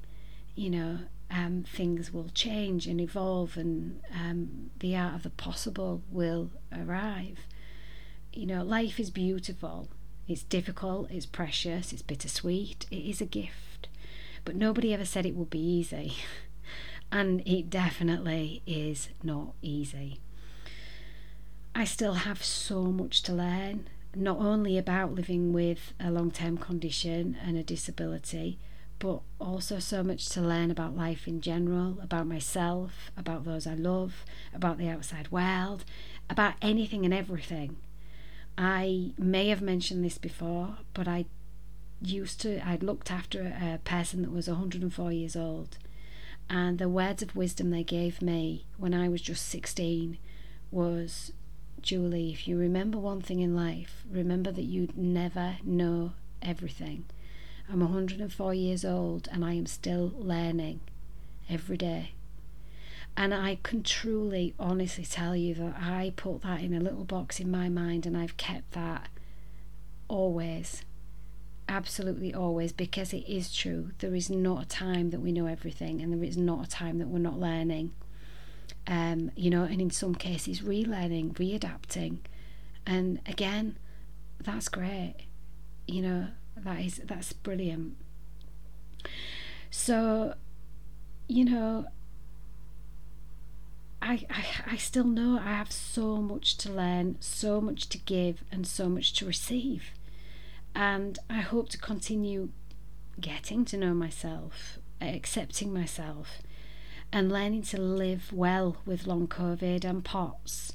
you 0.54 0.70
know, 0.70 0.98
um, 1.30 1.64
things 1.66 2.12
will 2.12 2.30
change 2.34 2.86
and 2.86 3.00
evolve 3.00 3.56
and 3.56 4.00
um, 4.12 4.70
the 4.80 4.96
art 4.96 5.14
of 5.14 5.22
the 5.22 5.30
possible 5.30 6.02
will 6.10 6.50
arrive. 6.72 7.40
You 8.32 8.46
know, 8.46 8.62
life 8.62 8.98
is 9.00 9.10
beautiful. 9.10 9.88
It's 10.26 10.42
difficult, 10.42 11.10
it's 11.10 11.26
precious, 11.26 11.92
it's 11.92 12.02
bittersweet, 12.02 12.86
it 12.90 13.08
is 13.08 13.20
a 13.20 13.26
gift. 13.26 13.88
But 14.44 14.56
nobody 14.56 14.94
ever 14.94 15.04
said 15.04 15.26
it 15.26 15.34
would 15.34 15.50
be 15.50 15.58
easy. 15.58 16.14
and 17.12 17.42
it 17.46 17.70
definitely 17.70 18.62
is 18.66 19.08
not 19.22 19.54
easy. 19.62 20.18
I 21.74 21.84
still 21.84 22.14
have 22.14 22.42
so 22.44 22.82
much 22.84 23.22
to 23.24 23.32
learn, 23.32 23.88
not 24.14 24.38
only 24.38 24.78
about 24.78 25.14
living 25.14 25.52
with 25.52 25.92
a 26.00 26.10
long 26.10 26.30
term 26.30 26.56
condition 26.56 27.36
and 27.44 27.56
a 27.56 27.62
disability, 27.62 28.58
but 28.98 29.20
also 29.38 29.78
so 29.78 30.02
much 30.02 30.28
to 30.30 30.40
learn 30.40 30.70
about 30.70 30.96
life 30.96 31.26
in 31.26 31.40
general, 31.40 31.98
about 32.02 32.26
myself, 32.26 33.10
about 33.16 33.44
those 33.44 33.66
I 33.66 33.74
love, 33.74 34.24
about 34.54 34.78
the 34.78 34.88
outside 34.88 35.30
world, 35.30 35.84
about 36.30 36.54
anything 36.62 37.04
and 37.04 37.12
everything. 37.12 37.76
I 38.56 39.12
may 39.18 39.48
have 39.48 39.60
mentioned 39.60 40.04
this 40.04 40.18
before, 40.18 40.78
but 40.94 41.08
I 41.08 41.26
used 42.00 42.40
to, 42.42 42.66
I'd 42.66 42.82
looked 42.82 43.10
after 43.10 43.40
a 43.40 43.78
person 43.84 44.22
that 44.22 44.32
was 44.32 44.48
104 44.48 45.12
years 45.12 45.36
old, 45.36 45.78
and 46.48 46.78
the 46.78 46.88
words 46.88 47.22
of 47.22 47.36
wisdom 47.36 47.70
they 47.70 47.84
gave 47.84 48.22
me 48.22 48.66
when 48.76 48.94
I 48.94 49.08
was 49.08 49.22
just 49.22 49.48
16 49.48 50.18
was 50.70 51.32
Julie, 51.80 52.30
if 52.32 52.48
you 52.48 52.56
remember 52.56 52.98
one 52.98 53.20
thing 53.20 53.40
in 53.40 53.54
life, 53.54 54.04
remember 54.10 54.50
that 54.50 54.62
you 54.62 54.88
never 54.96 55.58
know 55.62 56.12
everything. 56.40 57.04
I'm 57.70 57.80
104 57.80 58.54
years 58.54 58.84
old 58.84 59.28
and 59.32 59.44
I 59.44 59.54
am 59.54 59.66
still 59.66 60.12
learning 60.16 60.80
every 61.48 61.76
day. 61.76 62.12
And 63.16 63.32
I 63.32 63.58
can 63.62 63.82
truly, 63.82 64.54
honestly 64.58 65.04
tell 65.04 65.36
you 65.36 65.54
that 65.54 65.76
I 65.80 66.12
put 66.16 66.42
that 66.42 66.60
in 66.60 66.74
a 66.74 66.80
little 66.80 67.04
box 67.04 67.38
in 67.38 67.50
my 67.50 67.68
mind 67.68 68.06
and 68.06 68.16
I've 68.16 68.36
kept 68.36 68.72
that 68.72 69.08
always. 70.08 70.82
Absolutely 71.68 72.34
always, 72.34 72.72
because 72.72 73.12
it 73.12 73.24
is 73.26 73.54
true. 73.54 73.92
There 73.98 74.14
is 74.14 74.28
not 74.28 74.64
a 74.64 74.66
time 74.66 75.10
that 75.10 75.20
we 75.20 75.32
know 75.32 75.46
everything, 75.46 76.02
and 76.02 76.12
there 76.12 76.28
is 76.28 76.36
not 76.36 76.66
a 76.66 76.68
time 76.68 76.98
that 76.98 77.08
we're 77.08 77.18
not 77.18 77.40
learning. 77.40 77.92
Um, 78.86 79.30
you 79.34 79.48
know, 79.48 79.62
and 79.62 79.80
in 79.80 79.90
some 79.90 80.14
cases, 80.14 80.60
relearning, 80.60 81.32
readapting. 81.34 82.18
And 82.84 83.20
again, 83.26 83.78
that's 84.38 84.68
great. 84.68 85.14
You 85.86 86.02
know, 86.02 86.26
that 86.56 86.80
is 86.80 87.00
that's 87.04 87.32
brilliant. 87.32 87.96
So, 89.70 90.34
you 91.28 91.44
know, 91.44 91.86
I, 94.00 94.26
I, 94.30 94.44
I 94.72 94.76
still 94.76 95.04
know 95.04 95.38
I 95.38 95.54
have 95.54 95.72
so 95.72 96.18
much 96.18 96.56
to 96.58 96.70
learn, 96.70 97.16
so 97.20 97.60
much 97.60 97.88
to 97.88 97.98
give, 97.98 98.44
and 98.52 98.66
so 98.66 98.88
much 98.88 99.14
to 99.14 99.26
receive. 99.26 99.90
And 100.74 101.18
I 101.30 101.40
hope 101.40 101.70
to 101.70 101.78
continue 101.78 102.50
getting 103.20 103.64
to 103.66 103.76
know 103.76 103.94
myself, 103.94 104.78
accepting 105.00 105.72
myself, 105.72 106.42
and 107.12 107.32
learning 107.32 107.62
to 107.62 107.80
live 107.80 108.32
well 108.32 108.76
with 108.84 109.06
long 109.06 109.26
COVID 109.26 109.84
and 109.84 110.04
POTS. 110.04 110.74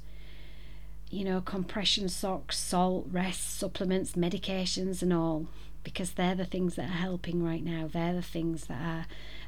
You 1.12 1.26
know, 1.26 1.42
compression 1.42 2.10
socks, 2.10 2.58
salt, 2.58 3.08
rest, 3.12 3.58
supplements, 3.58 4.14
medications, 4.14 5.02
and 5.02 5.14
all, 5.14 5.48
because 5.84 6.12
they're 6.12 6.36
the 6.36 6.46
things 6.46 6.76
that 6.76 6.86
are 6.86 6.94
helping 6.94 7.44
right 7.44 7.64
now. 7.64 7.90
They're 7.92 8.14
the 8.14 8.22
things 8.22 8.68
that 8.68 8.82
are 8.82 9.06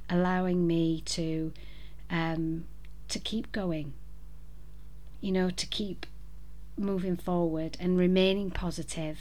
allowing 0.10 0.67
me 0.67 1.02
to 1.02 1.54
um, 2.10 2.65
to 3.08 3.20
keep 3.20 3.52
going, 3.52 3.94
you 5.20 5.32
know, 5.32 5.50
to 5.50 5.65
keep 5.67 6.06
moving 6.78 7.15
forward 7.17 7.78
and 7.80 7.98
remaining 7.98 8.52
positive, 8.52 9.20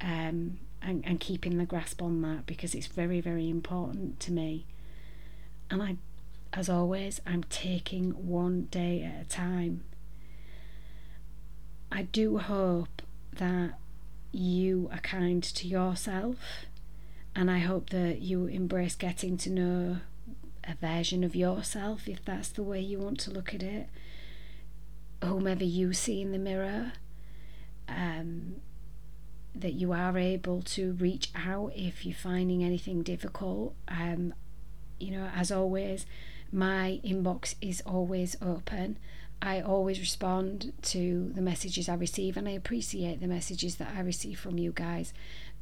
um, 0.00 0.58
and, 0.82 1.04
and 1.06 1.20
keeping 1.20 1.58
the 1.58 1.66
grasp 1.66 2.02
on 2.02 2.22
that 2.22 2.46
because 2.46 2.74
it's 2.74 2.86
very, 2.86 3.20
very 3.20 3.48
important 3.48 4.18
to 4.20 4.32
me. 4.32 4.66
And 5.70 5.82
I, 5.82 5.96
as 6.52 6.68
always, 6.68 7.20
I'm 7.26 7.44
taking 7.44 8.10
one 8.26 8.62
day 8.70 9.02
at 9.02 9.26
a 9.26 9.28
time. 9.28 9.84
I 11.92 12.02
do 12.02 12.38
hope 12.38 13.02
that 13.32 13.74
you 14.32 14.88
are 14.92 14.98
kind 14.98 15.42
to 15.42 15.68
yourself, 15.68 16.36
and 17.34 17.50
I 17.50 17.58
hope 17.58 17.90
that 17.90 18.20
you 18.20 18.46
embrace 18.46 18.94
getting 18.94 19.36
to 19.38 19.50
know 19.50 19.96
a 20.64 20.74
version 20.74 21.24
of 21.24 21.34
yourself, 21.34 22.08
if 22.08 22.24
that's 22.24 22.48
the 22.48 22.62
way 22.62 22.80
you 22.80 22.98
want 22.98 23.18
to 23.20 23.30
look 23.30 23.54
at 23.54 23.62
it, 23.62 23.88
whomever 25.22 25.64
you 25.64 25.92
see 25.92 26.20
in 26.20 26.32
the 26.32 26.38
mirror, 26.38 26.92
um, 27.88 28.56
that 29.54 29.72
you 29.72 29.92
are 29.92 30.16
able 30.16 30.62
to 30.62 30.92
reach 30.92 31.30
out 31.34 31.72
if 31.74 32.06
you're 32.06 32.14
finding 32.14 32.62
anything 32.62 33.02
difficult. 33.02 33.74
Um, 33.88 34.32
you 34.98 35.10
know, 35.10 35.30
as 35.34 35.50
always, 35.50 36.06
my 36.52 37.00
inbox 37.04 37.54
is 37.60 37.80
always 37.86 38.36
open. 38.40 38.98
I 39.42 39.62
always 39.62 39.98
respond 39.98 40.72
to 40.82 41.32
the 41.34 41.40
messages 41.40 41.88
I 41.88 41.94
receive, 41.94 42.36
and 42.36 42.46
I 42.46 42.52
appreciate 42.52 43.20
the 43.20 43.26
messages 43.26 43.76
that 43.76 43.92
I 43.96 44.00
receive 44.00 44.38
from 44.38 44.58
you 44.58 44.72
guys. 44.72 45.14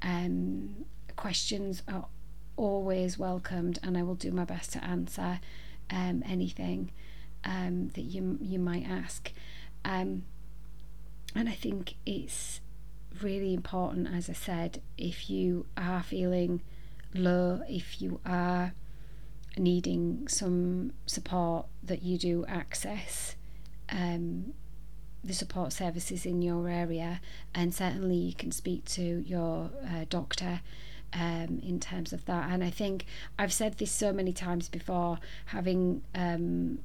Um, 0.03 0.85
questions 1.15 1.83
are 1.87 2.07
always 2.57 3.19
welcomed, 3.19 3.79
and 3.83 3.97
I 3.97 4.03
will 4.03 4.17
do 4.17 4.33
my 4.33 4.45
best 4.45 4.73
to 4.73 4.85
answer 4.85 5.39
um, 5.91 6.25
anything 6.27 6.91
um, 7.45 7.89
that 7.95 8.03
you 8.03 8.39
you 8.41 8.59
might 8.59 8.85
ask. 8.89 9.33
Um, 9.85 10.25
and 11.37 11.49
I 11.49 11.53
think 11.53 11.95
it's 12.05 12.61
really 13.23 13.55
important, 13.55 14.09
as 14.13 14.29
I 14.29 14.33
said, 14.33 14.83
if 14.97 15.31
you 15.31 15.67
are 15.77 16.03
feeling 16.03 16.63
low, 17.15 17.63
if 17.69 18.03
you 18.03 18.21
are 18.27 18.73
needing 19.57 20.27
some 20.27 20.93
support, 21.07 21.67
that 21.83 22.03
you 22.03 22.19
do 22.19 22.45
access 22.49 23.37
um, 23.91 24.53
the 25.25 25.35
support 25.35 25.73
services 25.73 26.25
in 26.25 26.43
your 26.43 26.69
area, 26.69 27.21
and 27.55 27.75
certainly 27.75 28.17
you 28.17 28.35
can 28.35 28.53
speak 28.53 28.85
to 28.87 29.03
your 29.27 29.71
uh, 29.85 30.05
doctor 30.09 30.61
um, 31.13 31.61
in 31.63 31.81
terms 31.81 32.13
of 32.13 32.25
that. 32.27 32.51
And 32.51 32.63
I 32.63 32.71
think 32.71 33.07
I've 33.39 33.53
said 33.53 33.79
this 33.79 33.91
so 33.91 34.13
many 34.13 34.33
times 34.33 34.69
before, 34.69 35.19
having 35.47 36.03
um, 36.15 36.81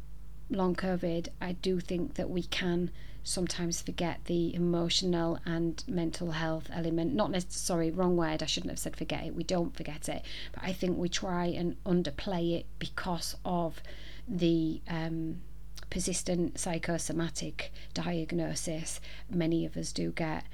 long 0.50 0.76
COVID, 0.76 1.28
I 1.42 1.54
do 1.54 1.80
think 1.80 2.16
that 2.16 2.30
we 2.30 2.44
can 2.44 2.92
sometimes 3.24 3.82
forget 3.82 4.26
the 4.26 4.54
emotional 4.54 5.40
and 5.46 5.84
mental 5.88 6.32
health 6.32 6.70
element. 6.74 7.14
Not 7.14 7.32
necessarily 7.32 7.92
wrong 7.92 8.18
word, 8.18 8.44
I 8.44 8.46
shouldn't 8.46 8.72
have 8.72 8.80
said 8.80 8.98
forget 8.98 9.26
it. 9.26 9.36
We 9.36 9.44
don't 9.44 9.76
forget 9.76 10.10
it, 10.10 10.24
but 10.52 10.64
I 10.64 10.74
think 10.74 10.98
we 10.98 11.10
try 11.10 11.46
and 11.46 11.82
underplay 11.86 12.60
it 12.60 12.66
because 12.80 13.36
of 13.46 13.82
the 14.28 14.82
um, 14.90 15.42
persistent 15.90 16.60
psychosomatic 16.60 17.72
diagnosis 17.94 19.00
many 19.30 19.66
of 19.66 19.78
us 19.78 19.92
do 19.92 20.12
get 20.12 20.46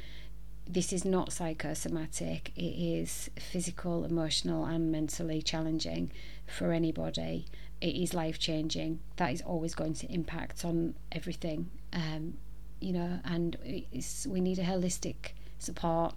this 0.69 0.93
is 0.93 1.03
not 1.03 1.33
psychosomatic, 1.33 2.51
it 2.55 2.61
is 2.61 3.31
physical, 3.39 4.05
emotional, 4.05 4.65
and 4.65 4.91
mentally 4.91 5.41
challenging 5.41 6.11
for 6.45 6.71
anybody. 6.71 7.47
It 7.81 7.95
is 7.95 8.13
life 8.13 8.37
changing. 8.37 8.99
That 9.15 9.33
is 9.33 9.41
always 9.41 9.73
going 9.73 9.95
to 9.95 10.13
impact 10.13 10.63
on 10.63 10.93
everything, 11.11 11.71
um, 11.91 12.35
you 12.79 12.93
know, 12.93 13.19
and 13.25 13.57
we 14.27 14.41
need 14.41 14.59
a 14.59 14.63
holistic 14.63 15.31
support 15.57 16.13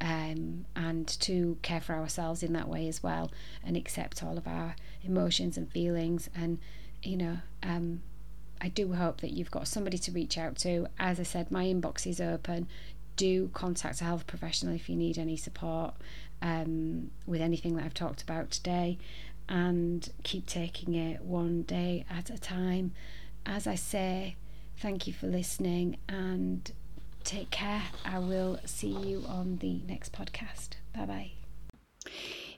um, 0.00 0.64
and 0.74 1.06
to 1.20 1.58
care 1.60 1.80
for 1.82 1.94
ourselves 1.94 2.42
in 2.42 2.54
that 2.54 2.68
way 2.68 2.88
as 2.88 3.02
well 3.02 3.30
and 3.62 3.76
accept 3.76 4.22
all 4.22 4.38
of 4.38 4.48
our 4.48 4.74
emotions 5.04 5.58
and 5.58 5.70
feelings. 5.70 6.30
And, 6.34 6.60
you 7.02 7.18
know, 7.18 7.38
um, 7.62 8.00
I 8.62 8.68
do 8.68 8.92
hope 8.92 9.20
that 9.20 9.32
you've 9.32 9.50
got 9.50 9.68
somebody 9.68 9.98
to 9.98 10.12
reach 10.12 10.38
out 10.38 10.56
to. 10.58 10.86
As 10.98 11.18
I 11.20 11.24
said, 11.24 11.50
my 11.50 11.64
inbox 11.64 12.06
is 12.06 12.20
open 12.20 12.68
do 13.16 13.48
contact 13.52 14.00
a 14.00 14.04
health 14.04 14.26
professional 14.26 14.74
if 14.74 14.88
you 14.88 14.96
need 14.96 15.18
any 15.18 15.36
support 15.36 15.94
um, 16.40 17.10
with 17.26 17.40
anything 17.40 17.76
that 17.76 17.84
I've 17.84 17.94
talked 17.94 18.22
about 18.22 18.50
today 18.50 18.98
and 19.48 20.08
keep 20.22 20.46
taking 20.46 20.94
it 20.94 21.22
one 21.22 21.62
day 21.62 22.04
at 22.10 22.30
a 22.30 22.38
time. 22.38 22.92
As 23.44 23.66
I 23.66 23.74
say, 23.74 24.36
thank 24.78 25.06
you 25.06 25.12
for 25.12 25.26
listening 25.26 25.98
and 26.08 26.70
take 27.24 27.50
care. 27.50 27.82
I 28.04 28.18
will 28.18 28.58
see 28.64 28.90
you 28.90 29.24
on 29.28 29.58
the 29.58 29.82
next 29.86 30.12
podcast. 30.12 30.70
Bye 30.94 31.06
bye. 32.04 32.10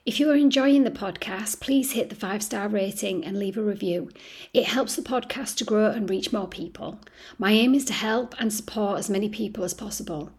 If 0.05 0.19
you 0.19 0.29
are 0.29 0.35
enjoying 0.35 0.83
the 0.83 0.91
podcast, 0.91 1.59
please 1.59 1.93
hit 1.93 2.09
the 2.09 2.15
five 2.15 2.43
star 2.43 2.67
rating 2.67 3.25
and 3.25 3.39
leave 3.39 3.57
a 3.57 3.63
review. 3.63 4.11
It 4.53 4.65
helps 4.65 4.95
the 4.95 5.01
podcast 5.01 5.55
to 5.57 5.63
grow 5.63 5.89
and 5.89 6.07
reach 6.07 6.31
more 6.31 6.47
people. 6.47 6.99
My 7.39 7.53
aim 7.53 7.73
is 7.73 7.85
to 7.85 7.93
help 7.93 8.35
and 8.37 8.53
support 8.53 8.99
as 8.99 9.09
many 9.09 9.29
people 9.29 9.63
as 9.63 9.73
possible. 9.73 10.29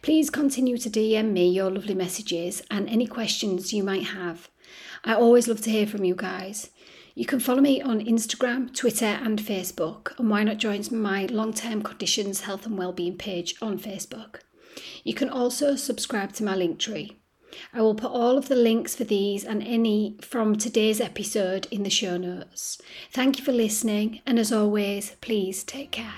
Please 0.00 0.30
continue 0.30 0.78
to 0.78 0.88
DM 0.88 1.32
me 1.32 1.50
your 1.50 1.70
lovely 1.70 1.94
messages 1.94 2.62
and 2.70 2.88
any 2.88 3.06
questions 3.06 3.74
you 3.74 3.84
might 3.84 4.04
have. 4.04 4.48
I 5.04 5.12
always 5.12 5.46
love 5.46 5.60
to 5.62 5.70
hear 5.70 5.86
from 5.86 6.02
you 6.02 6.14
guys. 6.14 6.70
You 7.14 7.26
can 7.26 7.40
follow 7.40 7.60
me 7.60 7.82
on 7.82 8.00
Instagram, 8.00 8.74
Twitter, 8.74 9.04
and 9.04 9.38
Facebook, 9.38 10.18
and 10.18 10.30
why 10.30 10.44
not 10.44 10.56
join 10.56 10.82
my 10.92 11.26
long 11.26 11.52
term 11.52 11.82
conditions, 11.82 12.40
health, 12.40 12.64
and 12.64 12.78
wellbeing 12.78 13.18
page 13.18 13.54
on 13.60 13.78
Facebook. 13.78 14.40
You 15.04 15.12
can 15.12 15.28
also 15.28 15.76
subscribe 15.76 16.32
to 16.34 16.44
my 16.44 16.56
Linktree. 16.56 17.19
I 17.72 17.82
will 17.82 17.94
put 17.94 18.10
all 18.10 18.38
of 18.38 18.48
the 18.48 18.56
links 18.56 18.94
for 18.94 19.04
these 19.04 19.44
and 19.44 19.62
any 19.62 20.16
from 20.20 20.56
today's 20.56 21.00
episode 21.00 21.66
in 21.70 21.82
the 21.82 21.90
show 21.90 22.16
notes. 22.16 22.80
Thank 23.12 23.38
you 23.38 23.44
for 23.44 23.52
listening, 23.52 24.20
and 24.26 24.38
as 24.38 24.52
always, 24.52 25.16
please 25.20 25.64
take 25.64 25.90
care. 25.92 26.14